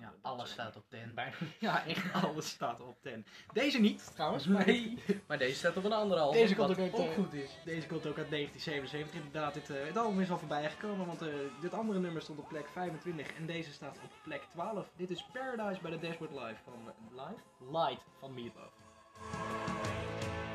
[0.01, 1.11] Ja, dat- alles staat op 10.
[1.15, 3.25] Bijna, ja, echt alles staat op 10.
[3.53, 4.47] Deze niet, trouwens.
[4.47, 7.13] Maar Nee, maar deze staat op een andere album, Deze komt ook uit, ook eh,
[7.13, 7.49] goed is.
[7.65, 9.13] Deze komt ook uit 1977.
[9.23, 11.27] Inderdaad, dit, eh, het album is al voorbij gekomen, want eh,
[11.61, 14.91] dit andere nummer stond op plek 25 en deze staat op plek 12.
[14.95, 17.71] Dit is Paradise bij de Dashboard Live van Live?
[17.71, 18.73] Light van Meatloaf.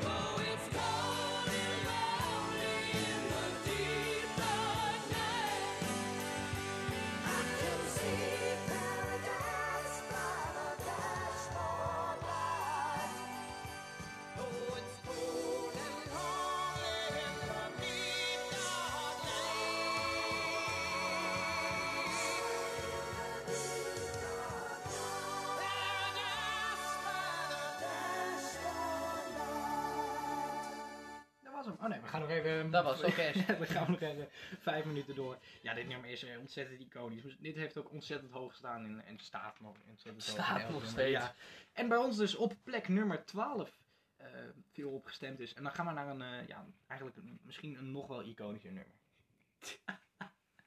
[0.03, 1.26] Oh,
[32.47, 32.71] even...
[32.71, 33.31] Dat was oké.
[33.59, 34.27] we gaan nog even
[34.59, 35.37] vijf minuten door.
[35.61, 37.35] Ja, dit nummer is eh, ontzettend iconisch.
[37.39, 40.23] Dit heeft ook ontzettend hoog gestaan in, en staat nog ontzettend.
[40.23, 41.11] Staat nog steeds.
[41.11, 41.33] Ja.
[41.73, 43.71] En bij ons dus op plek nummer 12
[44.17, 44.27] eh,
[44.73, 45.53] veel op gestemd is.
[45.53, 48.71] En dan gaan we naar een, eh, ja, eigenlijk een- misschien een nog wel iconischer
[48.71, 48.95] nummer.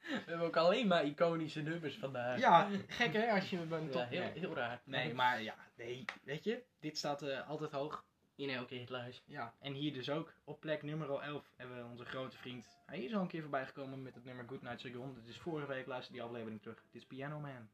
[0.01, 2.39] We hebben ook alleen maar iconische nummers vandaag.
[2.39, 4.81] Ja, gek hè, als je een Ja, heel, heel raar.
[4.83, 8.05] nee, maar ja, nee, weet je, dit staat altijd hoog.
[8.41, 9.23] In elke hitlijst.
[9.25, 10.33] Ja, en hier dus ook.
[10.43, 12.77] Op plek nummer 11 hebben we onze grote vriend.
[12.85, 15.13] Hij is al een keer voorbij gekomen met het nummer Good Night Saigon.
[15.13, 16.81] Dat is vorige week, luister die aflevering terug.
[16.91, 17.69] Dit is Piano Man.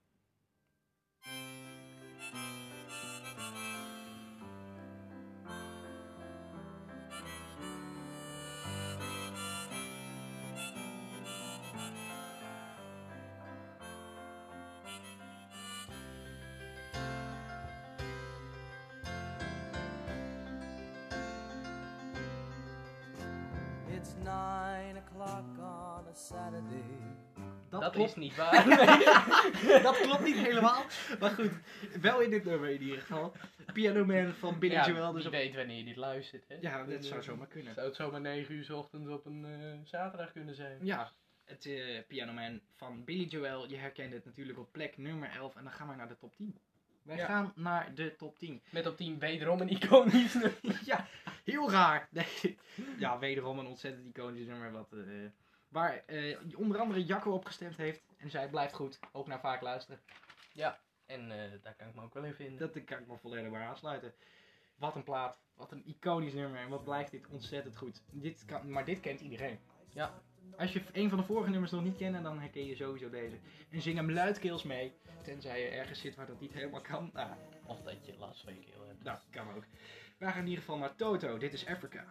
[26.28, 26.84] Saturday.
[27.70, 28.10] Dat, klopt.
[28.10, 28.68] is niet waar.
[28.68, 29.82] Nee.
[29.88, 30.84] dat klopt niet helemaal.
[31.20, 31.52] Maar goed,
[32.02, 33.34] wel in dit nummer in ieder geval.
[33.74, 35.12] Piano Man van Billy ja, Joel.
[35.12, 35.32] Dus op...
[35.32, 36.48] weet wanneer je dit luistert.
[36.48, 36.58] Hè?
[36.62, 37.74] Ja, dat zou eh, zomaar kunnen.
[37.74, 40.78] Zou het zomaar 9 uur 's ochtends op een eh, zaterdag kunnen zijn.
[40.82, 41.12] Ja,
[41.44, 43.70] het eh, Piano Man van Billy Joel.
[43.70, 45.56] Je herkent het natuurlijk op plek nummer 11.
[45.56, 46.60] En dan gaan we naar de top 10.
[47.04, 47.26] Wij Ja.
[47.26, 48.62] gaan naar de top 10.
[48.70, 50.82] Met op 10 wederom een iconisch nummer.
[50.86, 51.08] ja,
[51.44, 52.08] heel raar.
[52.12, 52.58] Nee.
[52.98, 54.72] Ja, wederom een ontzettend iconisch nummer.
[54.72, 55.00] Wat, eh,
[55.69, 58.03] waar eh, onder andere Jacco op gestemd heeft.
[58.17, 58.99] En zij blijft goed.
[59.12, 60.01] Ook naar vaak luisteren.
[61.06, 62.58] En eh, daar kan ik me ook wel in vinden.
[62.58, 64.13] Dat kan ik me volledig bij aansluiten.
[64.75, 65.39] Wat een plaat.
[65.56, 66.60] Wat een iconisch nummer.
[66.60, 68.01] En wat blijft dit ontzettend goed.
[68.12, 69.60] Dit kan, maar dit kent iedereen.
[69.89, 70.21] Ja.
[70.58, 73.36] Als je een van de vorige nummers nog niet kent, dan herken je sowieso deze.
[73.69, 74.93] En zing hem luidkeels mee.
[75.23, 77.10] Tenzij je ergens zit waar dat niet helemaal kan.
[77.13, 77.30] Nou,
[77.65, 79.03] Of dat je last van je keel hebt.
[79.03, 79.63] nou kan ook.
[80.17, 81.38] Wij gaan in ieder geval naar Toto.
[81.38, 82.06] Dit is Africa.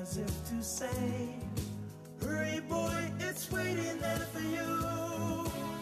[0.00, 1.38] As if to say,
[2.28, 5.77] hurry boy, it's waiting there for you.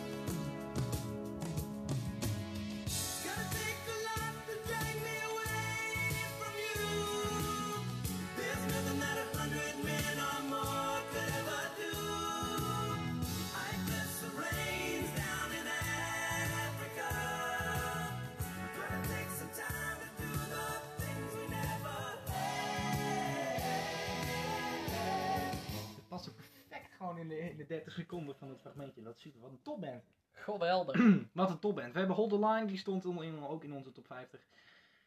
[27.06, 29.02] Gewoon in de, in de 30 seconden van het fragmentje.
[29.02, 29.40] Dat super.
[29.40, 30.04] Wat een topband.
[30.32, 31.00] Geweldig.
[31.32, 31.92] Wat een topband.
[31.92, 34.40] We hebben Hold the Line, die stond in- ook in onze top 50.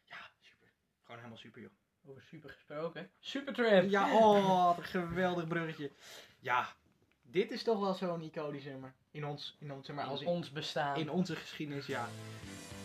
[0.04, 0.68] Ja, super.
[1.02, 1.70] Gewoon helemaal super, joh.
[2.06, 3.10] Over super gesproken.
[3.18, 3.90] Supertramp.
[3.90, 5.90] Ja, oh, wat een geweldig bruggetje.
[6.38, 6.68] Ja,
[7.22, 8.94] dit is toch wel zo'n iconisch nummer.
[9.10, 10.96] In ons, in ons, zeg maar, als in ons bestaan.
[10.96, 12.08] in onze geschiedenis, ja.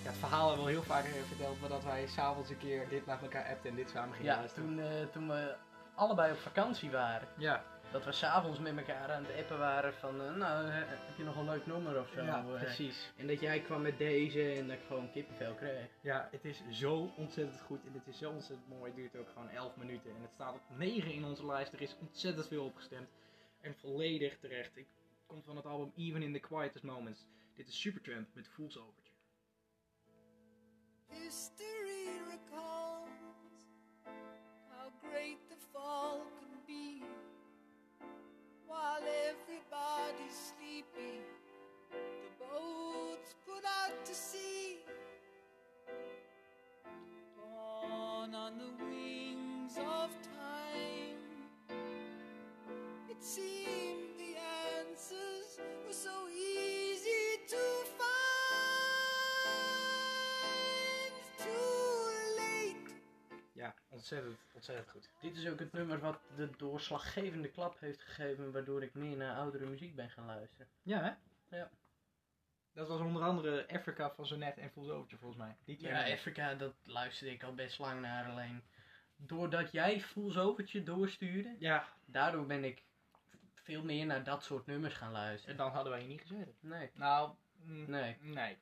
[0.04, 0.10] ja.
[0.10, 3.06] Het verhaal hebben we heel vaak eh, verteld, maar dat wij s'avonds een keer dit
[3.06, 4.68] naar elkaar appten en dit samen gingen ja, luisteren.
[4.70, 5.56] toen, eh, toen we
[5.96, 7.28] allebei op vakantie waren.
[7.38, 7.64] Ja,
[7.96, 11.36] Dat we s'avonds met elkaar aan het appen waren van, eh, nou, heb je nog
[11.36, 12.24] een leuk nummer of zo?
[12.24, 12.62] ja eh.
[12.62, 13.12] precies.
[13.18, 15.88] En dat jij kwam met deze en dat ik gewoon kippenvel kreeg.
[16.02, 18.84] Ja, het is zo ontzettend goed en het is zo ontzettend mooi.
[18.84, 21.74] Het duurt ook gewoon 11 minuten en het staat op 9 in onze lijst.
[21.74, 23.10] Er is ontzettend veel opgestemd
[23.62, 24.78] en volledig terecht.
[24.78, 24.88] Ik
[25.26, 27.26] komt van het album Even in the Quietest Moments.
[27.54, 29.16] Dit is Supertramp met Fool's Overture.
[31.08, 33.10] History recalls
[34.70, 37.04] how great the fall can be
[38.68, 41.22] while everybody's sleeping.
[41.92, 44.78] The boats put out to sea,
[47.36, 51.20] born on the wings of time.
[53.10, 54.36] It seemed the
[54.80, 56.45] answers were so easy
[63.66, 65.10] Ja, ontzettend, ontzettend goed.
[65.22, 69.36] Dit is ook het nummer wat de doorslaggevende klap heeft gegeven, waardoor ik meer naar
[69.36, 70.68] oudere muziek ben gaan luisteren.
[70.82, 71.02] Ja,
[71.50, 71.58] hè?
[71.58, 71.72] Ja.
[72.74, 75.56] Dat was onder andere Africa van Zonet en Fool's volgens mij.
[75.66, 76.14] Die Ja, nummers.
[76.14, 78.64] Afrika, dat luisterde ik al best lang naar alleen.
[79.16, 80.38] Doordat jij Fools
[80.84, 82.84] doorstuurde, Ja, daardoor ben ik
[83.54, 85.58] veel meer naar dat soort nummers gaan en luisteren.
[85.58, 86.56] dan hadden wij hier niet gezeten.
[86.60, 88.58] Nee, Nou, mm, nee, nee.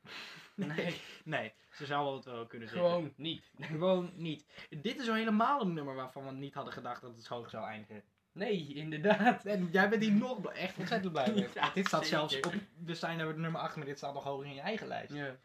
[0.56, 2.88] Nee, Nee, ze zouden het wel kunnen zeggen.
[2.90, 3.52] gewoon niet.
[3.60, 4.46] Gewoon niet.
[4.70, 7.50] Dit is al helemaal een nummer waarvan we niet hadden gedacht dat het zo hoog
[7.50, 8.04] zou eindigen.
[8.32, 9.46] Nee, inderdaad.
[9.46, 11.48] En jij bent hier nog bl- echt ontzettend blij mee.
[11.54, 12.30] Ja, dit staat zeker.
[12.30, 12.54] zelfs op,
[12.86, 15.14] we zijn er nummer 8, maar dit staat nog hoger in je eigen lijst.
[15.14, 15.36] Ja.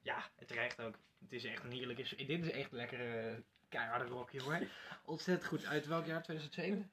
[0.00, 0.98] Ja, het terecht ook.
[1.20, 3.36] Het is echt een heerlijke, dit is echt lekkere eh,
[3.68, 4.68] keiharde rock, jongen.
[5.04, 5.66] Ontzettend goed.
[5.66, 6.22] Uit welk jaar?
[6.22, 6.90] 2007?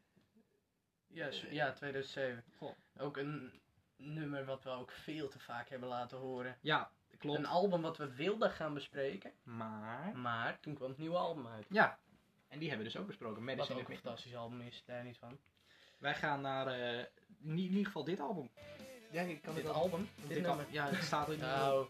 [1.07, 2.43] Ja, s- ja, 2007.
[2.57, 2.71] Goh.
[2.97, 3.59] Ook een
[3.97, 6.57] nummer wat we ook veel te vaak hebben laten horen.
[6.61, 6.91] Ja,
[7.25, 7.39] klopt.
[7.39, 11.65] Een album wat we wilden gaan bespreken, Maar, maar toen kwam het nieuwe album uit.
[11.69, 11.97] ja,
[12.47, 13.35] En die hebben we dus ook besproken.
[13.35, 15.37] Wat Medicine ook at een fantastisch album is, daar niet van.
[15.97, 17.05] Wij gaan naar, eh,
[17.43, 18.49] in ieder geval dit album.
[19.11, 20.09] Ja, ik kan Dit het album?
[20.15, 20.59] Dit Dit al-?
[20.69, 21.87] Ja, het staat in Nou,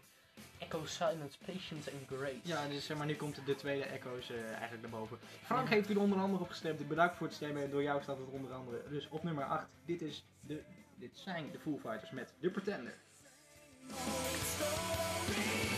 [0.58, 2.40] Echo Silence, Patience and Grace.
[2.42, 5.18] Ja, dus zeg maar, nu komt de tweede echo's eh, eigenlijk naar boven.
[5.42, 6.88] Frank heeft hier onder andere op gestemd.
[6.88, 7.62] Bedankt voor het stemmen.
[7.62, 8.88] En door jou staat het onder andere.
[8.88, 9.66] Dus op nummer 8.
[9.84, 10.62] Dit, is de,
[10.94, 12.94] dit zijn de Foo Fighters met The Pretender.
[13.90, 15.75] En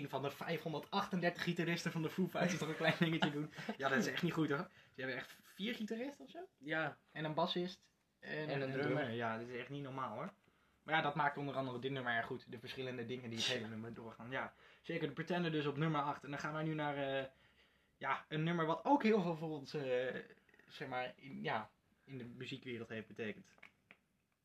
[0.00, 3.52] een van de 538 gitaristen van de Foo Fighters toch een klein dingetje doen.
[3.76, 4.68] Ja, dat is echt niet goed hoor.
[4.94, 6.38] Ze hebben echt vier gitaristen of zo.
[6.58, 7.84] Ja, En een bassist.
[8.20, 9.10] En, En een drummer.
[9.10, 10.32] Ja, dat is echt niet normaal hoor.
[10.82, 12.50] Maar ja, dat maakt onder andere dit nummer erg goed.
[12.50, 14.30] De verschillende dingen die het hele nummer doorgaan.
[14.30, 16.24] Ja, zeker de Pretender dus op nummer 8.
[16.24, 17.24] En dan gaan wij nu naar eh,
[17.96, 20.14] ja, een nummer wat ook heel veel voor ons, eh,
[20.68, 21.70] zeg maar, in, ja,
[22.04, 23.54] in de muziekwereld heeft betekend.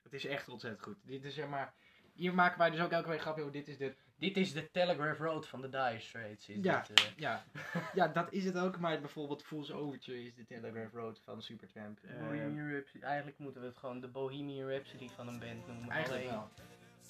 [0.03, 0.97] Het is echt ontzettend goed.
[1.03, 1.73] Dit is zeg maar,
[2.13, 3.53] hier maken wij dus ook elke week grapje over.
[3.53, 6.49] Dit is de dit is de Telegraph Road van de Dire Straits.
[6.49, 6.84] Is Ja.
[6.88, 7.05] dit, eh.
[7.15, 7.43] Ja,
[7.99, 8.79] ja, dat is het ook.
[8.79, 11.99] Maar bijvoorbeeld Fool's Overture is de Telegraph Road van Supertramp.
[12.19, 13.03] Bohemian Rhapsody.
[13.03, 15.89] Eigenlijk moeten we het gewoon de Bohemian Rhapsody van een band noemen.
[15.89, 16.49] eigenlijk Alleen, wel.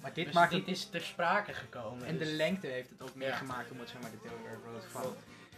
[0.01, 0.69] Maar dit dus maakt dit het...
[0.69, 2.05] is ter sprake gekomen.
[2.07, 3.35] En de dus- lengte heeft het ook meer Ja.
[3.35, 5.15] gemaakt om het zeg maar de Telegraph Road vallen.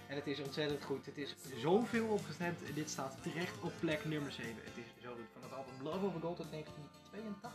[0.08, 1.06] En het is ontzettend goed.
[1.06, 2.64] Het is zoveel opgestemd.
[2.68, 4.56] En dit staat terecht op plek nummer 7.
[4.64, 5.26] Het is zo goed.
[5.34, 7.52] Van het album Love of a Gold uit 1982.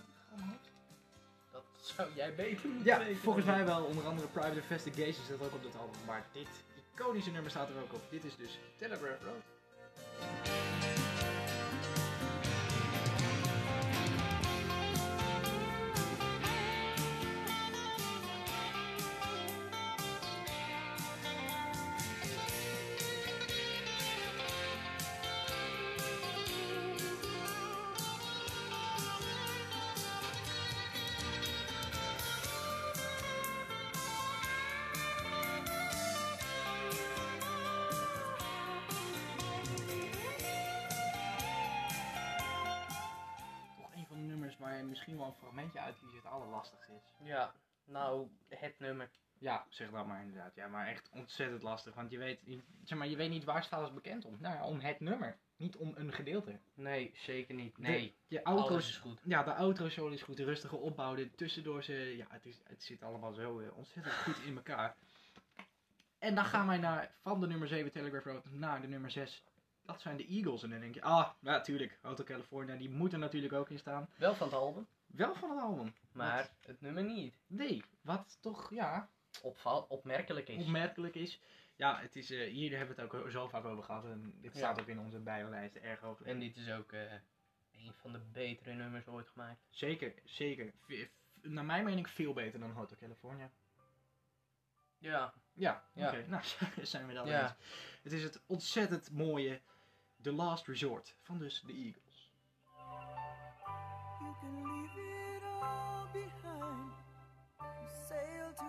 [1.96, 3.16] zou jij beter moeten Ja, weten.
[3.16, 3.85] volgens mij wel.
[3.85, 6.01] Onder andere Private Investigation staat ook op dit album.
[6.07, 6.48] Maar dit
[6.94, 8.03] iconische nummer staat er ook op.
[8.11, 9.42] Dit is dus Telegraph Road.
[44.78, 47.26] Je misschien wel een fragmentje uitkiest het allerlastigste is.
[47.26, 47.52] Ja,
[47.84, 49.10] nou, het nummer.
[49.40, 50.54] Ja, zeg dat maar inderdaad.
[50.54, 51.94] Ja, maar echt ontzettend lastig.
[51.94, 54.36] Want je weet, je- zeg maar, je weet niet waar staat als bekend om.
[54.40, 55.36] Nou ja, om het nummer.
[55.56, 56.58] Niet om een gedeelte.
[56.74, 57.74] Nee, zeker niet.
[57.76, 59.20] De- Nee, je alles auto's, is goed.
[59.24, 60.36] ja, de outro solo is goed.
[60.36, 64.14] De rustige opbouw, de tussendoor ze, ja, het, is, het zit allemaal zo eh, ontzettend
[64.14, 64.96] goed in elkaar.
[66.18, 69.44] En dan gaan wij naar, van de nummer 7 Telegraph Road naar de nummer 6.
[69.88, 70.62] Dat zijn de Eagles.
[70.62, 74.09] En dan denk je, ah, natuurlijk, Hotel California, die moet er natuurlijk ook in staan.
[74.16, 75.94] Wel van het album, Wel van het album.
[76.12, 77.35] maar het nummer niet.
[77.46, 79.11] Nee, wat toch, ja,
[79.42, 80.62] Opval, opmerkelijk is.
[80.64, 81.40] opmerkelijk is.
[81.77, 84.05] Ja, het is, eh, hier hebben we het ook zo vaak over gehad.
[84.05, 84.59] En dit Ja.
[84.59, 86.22] staat ook in onze bijlijsten erg hoog.
[86.22, 87.12] En dit is ook eh,
[87.72, 89.61] een van de betere nummers ooit gemaakt.
[89.70, 90.72] Zeker, zeker.
[90.87, 91.07] V-
[91.42, 93.51] naar mijn mening veel beter dan Hotel California.
[94.98, 96.09] Ja, Ja, Ja.
[96.09, 96.24] oké.
[96.29, 96.42] Nou,
[96.83, 97.42] zijn we dat Ja.
[97.42, 97.53] eens.
[98.03, 99.61] Het is het ontzettend mooie
[100.22, 102.31] The Last Resort van dus de Eagles.
[104.20, 106.92] You can leave it all behind.
[107.61, 108.64] You sail to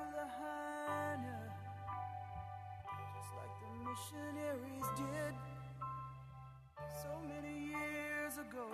[3.16, 5.34] just like the missionaries did
[7.02, 8.70] so many years ago.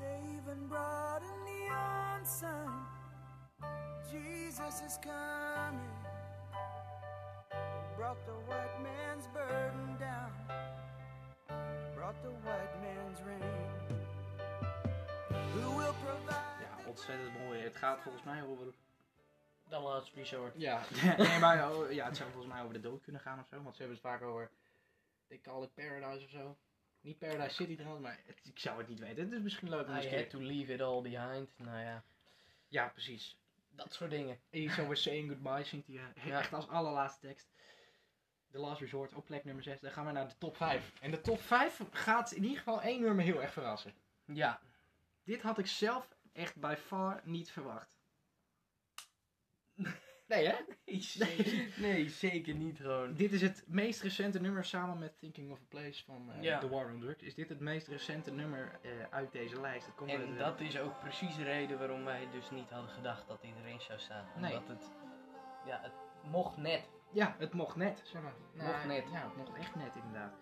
[0.00, 2.86] They even brought a neon sign.
[4.08, 5.80] Jesus is coming.
[7.96, 9.93] Brought the white man's burden.
[12.04, 13.40] Brought the white man's rain.
[15.54, 16.60] Who will provide?
[16.60, 17.58] Ja, ontzettend mooi.
[17.60, 18.66] Het gaat volgens mij over...
[19.68, 20.52] The Last Resort.
[20.56, 20.82] Ja,
[21.18, 23.62] nee, maar oh, ja, het zou volgens mij over de dood kunnen gaan of zo.
[23.62, 24.50] Want ze hebben het vaak over...
[25.28, 26.56] They call it Paradise of zo.
[27.00, 29.24] Niet Paradise City trouwens, maar het- ik zou het niet weten.
[29.24, 30.30] Het is misschien leuk om eens I een had keer...
[30.30, 31.50] to leave it all behind.
[31.56, 32.02] Nou ja,
[32.68, 33.36] Ja, precies.
[33.70, 34.38] dat soort dingen.
[34.50, 36.38] He's always saying goodbye, zingt hij Ja.
[36.38, 37.48] echt als allerlaatste tekst.
[38.54, 39.80] The Last Resort op plek nummer 6.
[39.80, 40.92] Dan gaan we naar de top 5.
[41.00, 43.92] En de top 5 gaat in ieder geval één nummer heel erg verrassen.
[44.24, 44.60] Ja,
[45.24, 47.96] Dit had ik zelf echt by far niet verwacht.
[50.26, 50.54] Nee hè?
[50.86, 53.14] nee, zeker, nee, zeker niet gewoon.
[53.14, 56.58] Dit is het meest recente nummer samen met Thinking of a Place van eh, Ja.
[56.58, 57.22] The War on Drugs.
[57.22, 59.94] Is dit het meest recente nummer eh, uit deze lijst?
[59.94, 62.90] Komt uit En de- dat is ook precies de reden waarom wij dus niet hadden
[62.90, 64.26] gedacht dat hij erin zou staan.
[64.36, 64.58] Nee.
[64.58, 64.90] Omdat het,
[65.66, 65.92] ja, het
[66.30, 66.88] mocht net.
[67.14, 68.34] Ja, het mocht net, zeg maar.
[68.54, 69.04] Mocht net.
[69.12, 70.32] Ja, het mocht echt net inderdaad.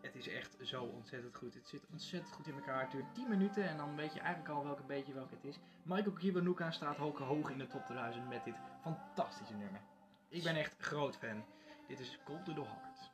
[0.00, 1.54] Het is echt zo ontzettend goed.
[1.54, 2.80] Het zit ontzettend goed in elkaar.
[2.80, 5.58] Het duurt 10 minuten en dan weet je eigenlijk al welke beetje welke het is.
[5.82, 9.80] Michael Kiwanuka staat ook hoog in de top 1000 met dit fantastische nummer.
[10.28, 11.44] Ik ben echt groot fan.
[11.86, 13.10] Dit is Cold to the Heart.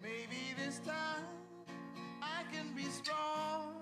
[0.00, 1.26] Maybe this time
[2.22, 3.74] I can be strong.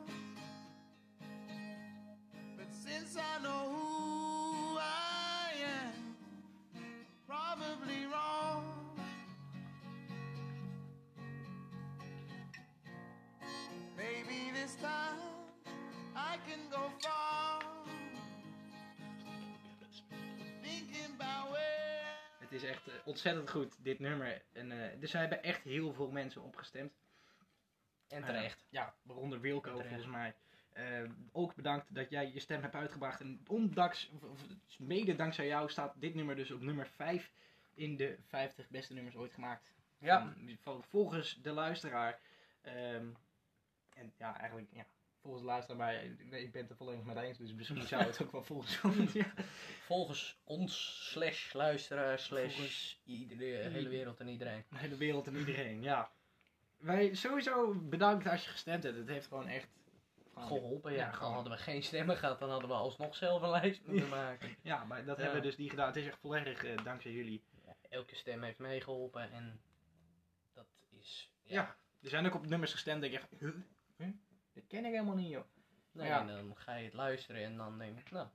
[2.56, 3.95] But since I know who
[14.86, 15.20] time
[16.16, 17.62] I can go far.
[20.62, 22.04] Thinking about where.
[22.38, 24.42] Het is echt eh, ontzettend goed, dit nummer.
[24.52, 26.92] En eh, er zijn hebben echt heel veel mensen opgestemd.
[28.08, 28.66] En terecht.
[28.70, 29.88] ja, waaronder Wilco Terecht.
[29.88, 30.34] volgens mij.
[30.72, 33.20] Eh, ook bedankt dat jij je stem hebt uitgebracht.
[33.20, 34.40] En ondanks, of- of
[34.78, 37.32] mede dankzij jou staat dit nummer dus op nummer 5
[37.74, 39.74] in de 50 beste nummers ooit gemaakt.
[39.98, 40.20] Ja.
[40.20, 42.18] Van- van- volgens de luisteraar.
[42.62, 43.06] Ehm,
[43.96, 44.86] en ja, eigenlijk, ja,
[45.20, 47.38] volgens de luisteraar, maar ik ik ben het er volledig mee eens.
[47.38, 49.12] Dus misschien zou het ook wel volgens ons.
[49.12, 49.32] Ja.
[49.84, 54.64] Volgens ons, slash luisteraar, slash Volgens- ieder- de hele wereld en iedereen.
[54.70, 56.10] De hele wereld en iedereen, ja.
[56.76, 58.96] Wij sowieso bedankt als je gestemd hebt.
[58.96, 59.68] Het heeft gewoon echt
[60.38, 60.98] Geholpen, ja.
[60.98, 64.56] Ja, hadden we geen stemmen gehad, dan hadden we alsnog zelf een lijst moeten maken.
[64.62, 65.22] Ja, maar dat Ja.
[65.22, 65.86] hebben we dus niet gedaan.
[65.86, 67.42] Het is echt volledig eh, dankzij jullie.
[67.66, 69.60] Ja, elke stem heeft meegeholpen en
[70.52, 70.66] dat
[71.00, 71.30] is...
[71.42, 71.76] Ja.
[72.02, 73.54] Er zijn ook op nummers gestemd dat ik echt, huh?
[73.96, 74.08] Huh?
[74.52, 75.44] Dat ken ik helemaal niet, joh.
[75.92, 76.20] Nee, Ja.
[76.20, 78.26] en dan ga je het luisteren en dan denk ik, nou,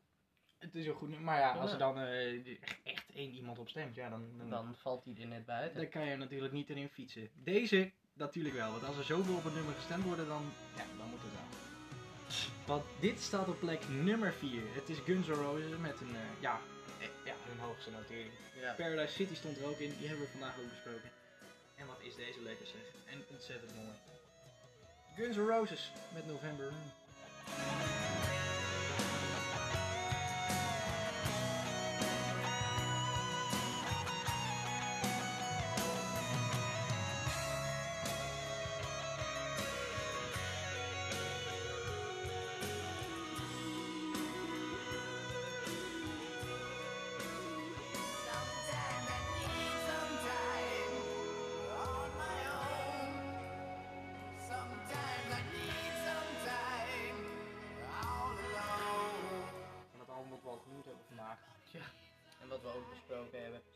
[0.57, 1.19] Het is een goed.
[1.19, 4.75] Maar ja, als er dan eh, echt, één iemand op stemt, ja, dan, dan, dan
[4.75, 5.81] valt hij er net buiten.
[5.81, 7.29] dan kan je natuurlijk niet erin fietsen.
[7.33, 10.43] Deze natuurlijk wel, want als er zoveel op een nummer gestemd worden, dan,
[10.75, 11.59] ja, dan moet het wel.
[12.65, 14.61] Want dit staat op plek nummer 4.
[14.73, 16.59] Het is Guns N' Roses met een, eh, ja,
[16.99, 18.31] eh, ja, hun hoogste notering.
[18.59, 18.73] Ja.
[18.73, 21.09] Paradise City stond er ook in, die hebben we vandaag ook besproken.
[21.75, 22.81] En wat is deze lekker zeg.
[23.13, 23.87] En ontzettend mooi.
[25.21, 26.73] Guns N' Roses met November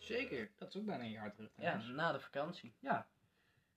[0.05, 0.51] zeker.
[0.55, 1.49] Dat is ook bijna een jaar terug.
[1.57, 2.73] Ja, na de vakantie.
[2.79, 3.07] ja.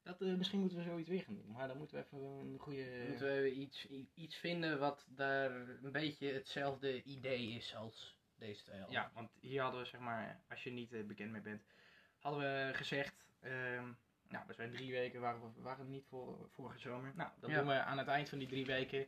[0.02, 1.52] Dat, eh, misschien moeten we zoiets weer gaan doen.
[1.52, 3.04] Maar dan moeten we even een goede...
[3.08, 5.50] Moeten we iets, iets vinden wat daar
[5.82, 8.94] een beetje hetzelfde idee is als deze twee albums.
[8.94, 11.62] Ja, want hier hadden we zeg maar, als je niet eh, bekend mee bent,
[12.18, 13.84] hadden we gezegd, ehm,
[14.28, 17.12] nou, we zijn drie weken, waren we waren niet voor, vorige zomer.
[17.16, 17.56] Nou, dan Ja.
[17.58, 19.06] doen we aan het eind van die drie weken,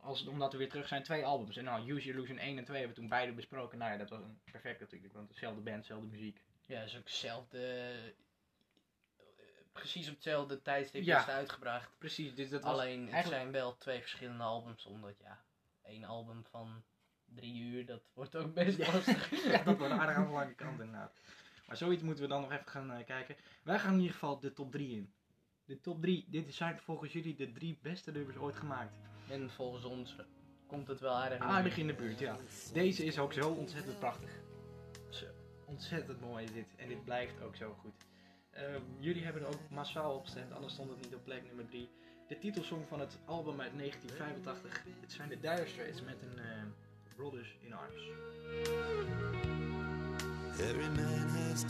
[0.00, 1.56] als, omdat we weer terug zijn, twee albums.
[1.56, 3.78] En nou, Use Your Illusion 1 en 2 hebben we toen beide besproken.
[3.78, 6.40] Nou ja, dat was een perfect natuurlijk, want dezelfde band, dezelfde muziek.
[6.70, 7.58] Ja, is ook hetzelfde.
[9.16, 9.24] eh,
[9.72, 11.18] Precies op hetzelfde tijdstip Ja.
[11.18, 11.90] is het uitgebracht.
[11.98, 15.44] Precies, dus dat was Alleen het eigenlijk- zijn wel twee verschillende albums, omdat ja,
[15.82, 16.82] één album van
[17.24, 18.92] drie uur, dat wordt ook best Ja.
[18.92, 19.30] lastig.
[19.52, 21.12] ja, dat wordt aardig aan de lange kant inderdaad.
[21.66, 23.36] Maar zoiets moeten we dan nog even gaan eh, kijken.
[23.62, 25.12] Wij gaan in ieder geval de top 3 in.
[25.64, 28.94] De top 3, dit zijn volgens jullie de drie beste nummers ooit gemaakt.
[29.28, 30.16] En volgens ons
[30.66, 31.38] komt het wel aardig.
[31.38, 31.88] in de Aardig buurt.
[31.88, 32.36] in de buurt, ja.
[32.72, 34.30] Deze is ook zo ontzettend prachtig.
[35.70, 36.66] Ontzettend mooi dit.
[36.76, 37.94] En dit blijft ook zo goed.
[38.50, 41.66] Ehm, jullie hebben er ook massaal op gestemd, anders stond het niet op plek nummer
[41.68, 41.88] 3.
[42.28, 44.84] De titelsong van het album uit 1985.
[45.00, 46.62] Het zijn de Dire Straits met een eh,
[47.16, 48.08] Brothers in Arms.
[50.60, 51.64] Every man has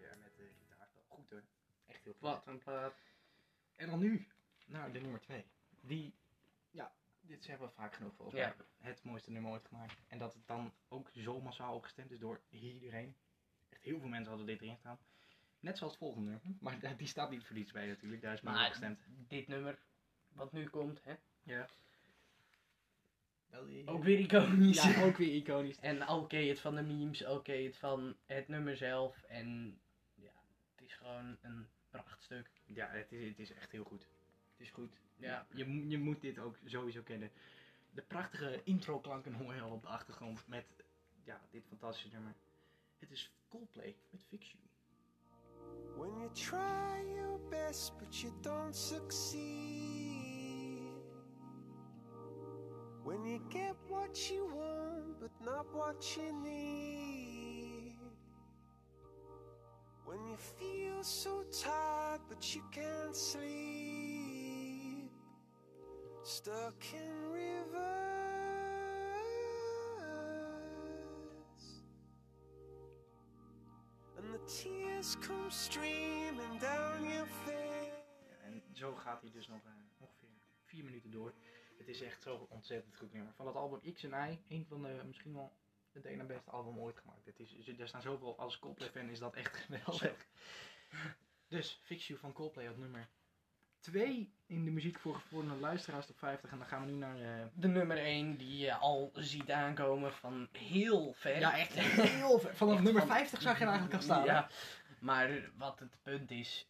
[0.00, 1.02] door ongeveer met de gitaarspel.
[1.08, 1.42] Goed hoor.
[1.86, 2.22] Echt heel goed.
[2.22, 2.94] Wat een plaat.
[3.74, 4.26] En dan nu
[4.66, 5.44] naar de nummer 2.
[5.80, 6.14] Die,
[6.70, 8.54] ja, dit hebben we vaak genoeg volgens Ja.
[8.56, 8.90] mij.
[8.90, 9.96] Het mooiste nummer ooit gemaakt.
[10.08, 13.16] En dat het dan ook zo massaal opgestemd is door iedereen.
[13.68, 14.98] Echt heel veel mensen hadden dit erin staan.
[15.60, 16.56] Net zoals het volgende nummer.
[16.80, 18.22] Maar die staat niet voor niets bij natuurlijk.
[18.22, 19.00] Daar is maar Maar opgestemd.
[19.28, 19.78] dit nummer,
[20.28, 21.14] wat nu komt, hè?
[21.42, 21.68] Ja.
[23.84, 24.82] Ook weer iconisch.
[24.82, 25.78] Ja, ook weer iconisch.
[25.90, 29.22] En oké, het van de memes, oké, het van het nummer zelf.
[29.22, 29.78] En
[30.88, 32.50] ja, gewoon een prachtstuk.
[32.66, 34.08] Ja, het is, het is echt heel goed.
[34.52, 35.00] Het is goed.
[35.16, 35.46] Ja.
[35.52, 37.30] Je, je moet dit ook sowieso kennen.
[37.90, 40.66] De prachtige intro-klanken hoor je al op de achtergrond met
[41.24, 42.34] ja, dit fantastische nummer.
[42.98, 44.62] Het is Coldplay met Fix You.
[45.96, 49.46] When you try your best but you don't succeed.
[53.02, 57.35] When you get what you want but not what you need.
[60.36, 63.46] You feel so tired but you can't sleep.
[66.22, 67.76] Stuck in reverse.
[74.16, 78.04] And the tears come streaming down your face.
[78.28, 80.28] Ja, en zo gaat hij dus nog eh, ongeveer
[80.64, 81.32] vier minuten door.
[81.78, 83.32] Het is echt zo ontzettend goed nummer.
[83.34, 85.52] Van het album X en Y, een van de misschien wel
[85.96, 87.24] het ene beste album ooit gemaakt.
[87.26, 90.26] Het is, er staan zoveel, als Coldplay fan is dat echt geweldig.
[91.48, 93.08] Dus Fix You van Coldplay op nummer
[93.80, 96.50] 2 in de muziek voor gevorderde luisteraars top 50.
[96.50, 97.20] En dan gaan we nu naar...
[97.20, 101.38] eh, De nummer 1 die je al ziet aankomen van heel ver.
[101.38, 102.56] ja, echt heel ver.
[102.56, 104.24] Vanaf Echt nummer van- 50 zag je hem eigenlijk al staan.
[104.24, 104.48] Ja,
[105.00, 106.68] maar wat het punt is,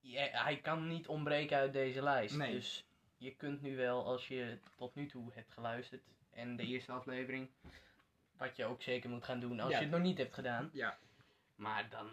[0.00, 2.36] je- hij kan niet ontbreken uit deze lijst.
[2.36, 2.52] Nee.
[2.52, 2.84] Dus
[3.16, 7.50] je kunt nu wel, als je tot nu toe hebt geluisterd en de eerste aflevering,
[8.42, 9.76] wat je ook zeker moet gaan doen als Ja.
[9.78, 10.70] je het nog niet hebt gedaan.
[10.72, 10.98] Ja.
[11.54, 12.08] Maar dan,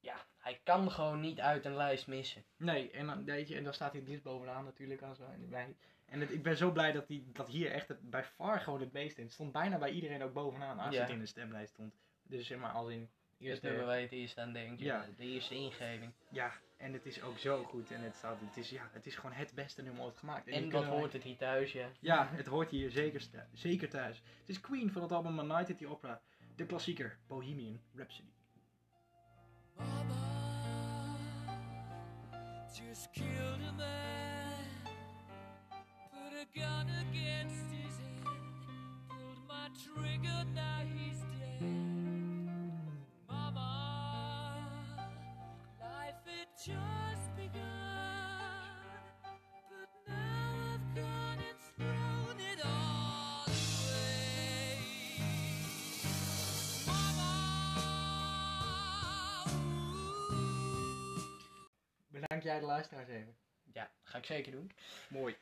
[0.00, 2.44] ja, hij kan gewoon niet uit een lijst missen.
[2.56, 5.02] Nee, en dan, weet je, en dan staat hij liefst bovenaan natuurlijk.
[5.02, 8.10] Als wij, wij- en het- ik ben zo blij dat, die, dat hier echt het,
[8.10, 9.24] bij far gewoon het meest in.
[9.24, 11.00] Het stond bijna bij iedereen ook bovenaan als Ja.
[11.00, 11.94] het in de stemlijst stond.
[12.22, 13.10] Dus zeg maar als in...
[13.44, 15.06] Eerst het, eh, nummer waar je het eerst aan denkt, Ja.
[15.16, 16.12] de eerste ingeving.
[16.30, 17.90] Ja, en het is ook zo goed.
[17.90, 20.46] En het, staat, het, is, ja, het is gewoon het beste nummer ooit gemaakt.
[20.46, 21.88] En wat kunnen wij- hoort het hier thuis, ja.
[22.00, 23.22] Ja, het hoort hier zeker,
[23.52, 24.16] zeker thuis.
[24.40, 26.20] Het is Queen van het album A Night at the Opera.
[26.56, 28.28] De klassieker Bohemian Rhapsody.
[29.76, 30.22] Mama
[32.72, 34.64] just killed a man,
[36.10, 41.33] put a gun against his head, pulled my trigger, now he's dead.
[62.34, 63.36] Bedankt jij de luisteraars even.
[63.72, 64.70] Ja, ga ik zeker doen.
[65.08, 65.36] Mooi.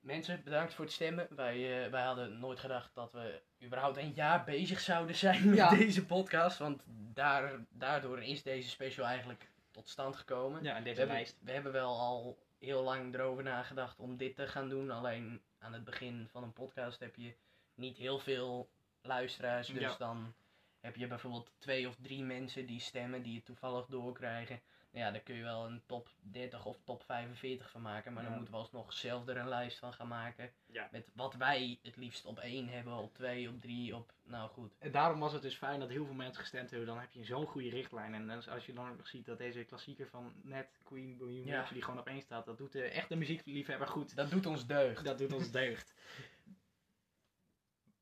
[0.00, 1.26] Mensen, bedankt voor het stemmen.
[1.30, 5.56] Wij, eh, wij hadden nooit gedacht dat we überhaupt een jaar bezig zouden zijn met
[5.56, 5.70] Ja.
[5.70, 6.58] deze podcast.
[6.58, 10.62] Want daar, daardoor is deze special eigenlijk tot stand gekomen.
[10.62, 11.36] Ja, en we, deze hebben, lijst.
[11.40, 14.90] we hebben wel al heel lang erover nagedacht om dit te gaan doen.
[14.90, 17.34] Alleen aan het begin van een podcast heb je
[17.74, 18.70] niet heel veel
[19.02, 19.66] luisteraars.
[19.66, 19.96] Dus Ja.
[19.98, 20.34] dan
[20.80, 24.60] heb je bijvoorbeeld twee of drie mensen die stemmen, die het toevallig doorkrijgen.
[24.90, 28.12] Ja, daar kun je wel een top 30 of top 45 van maken.
[28.12, 28.28] Maar Ja.
[28.28, 30.52] dan moeten we alsnog zelf er een lijst van gaan maken.
[30.66, 30.88] Ja.
[30.92, 34.12] Met wat wij het liefst op één hebben, op twee, op drie, op...
[34.24, 34.74] Nou goed.
[34.78, 36.88] En daarom was het dus fijn dat heel veel mensen gestemd hebben.
[36.88, 38.14] Dan heb je zo'n goede richtlijn.
[38.14, 41.54] En als je dan ziet dat deze klassieker van net Queen Bohemian Ja.
[41.54, 42.46] Rhapsody gewoon op één staat.
[42.46, 44.16] Dat doet de echte muziekliefhebber goed.
[44.16, 45.04] Dat doet ons deugd.
[45.04, 45.94] Dat doet ons deugd.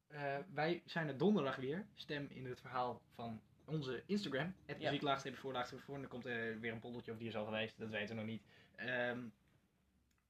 [0.07, 1.87] Eh, wij zijn er donderdag weer.
[1.95, 4.55] Stem in het verhaal van onze Instagram.
[4.67, 4.91] Het Ja.
[4.91, 5.95] muziek voor, voor.
[5.95, 7.79] En dan komt er weer een poldertje of die is al geweest.
[7.79, 8.43] Dat weten we nog niet.
[8.77, 9.19] Ehm,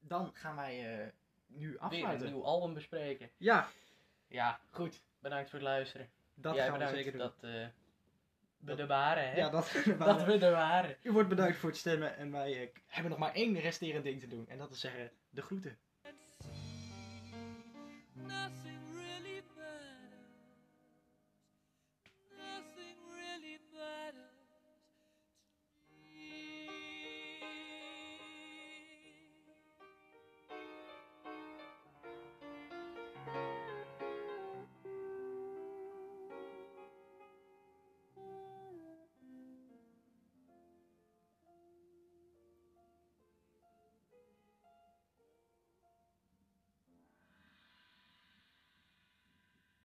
[0.01, 1.07] dan gaan wij eh,
[1.47, 2.27] nu Weer afsluiten.
[2.27, 3.31] een nieuw album bespreken.
[3.37, 3.69] Ja,
[4.29, 5.03] Ja, goed.
[5.19, 6.09] Bedankt voor het luisteren.
[6.35, 7.21] dat Jij gaan we zeker doen.
[7.21, 7.71] dat eh, we
[8.59, 9.37] Dat- er waren, hè?
[9.37, 10.97] ja, dat, dat we er waren.
[11.03, 12.17] U wordt bedankt voor het stemmen.
[12.17, 14.49] En wij eh, hebben nog maar één resterend ding te doen.
[14.49, 15.79] En dat is zeggen, de groeten.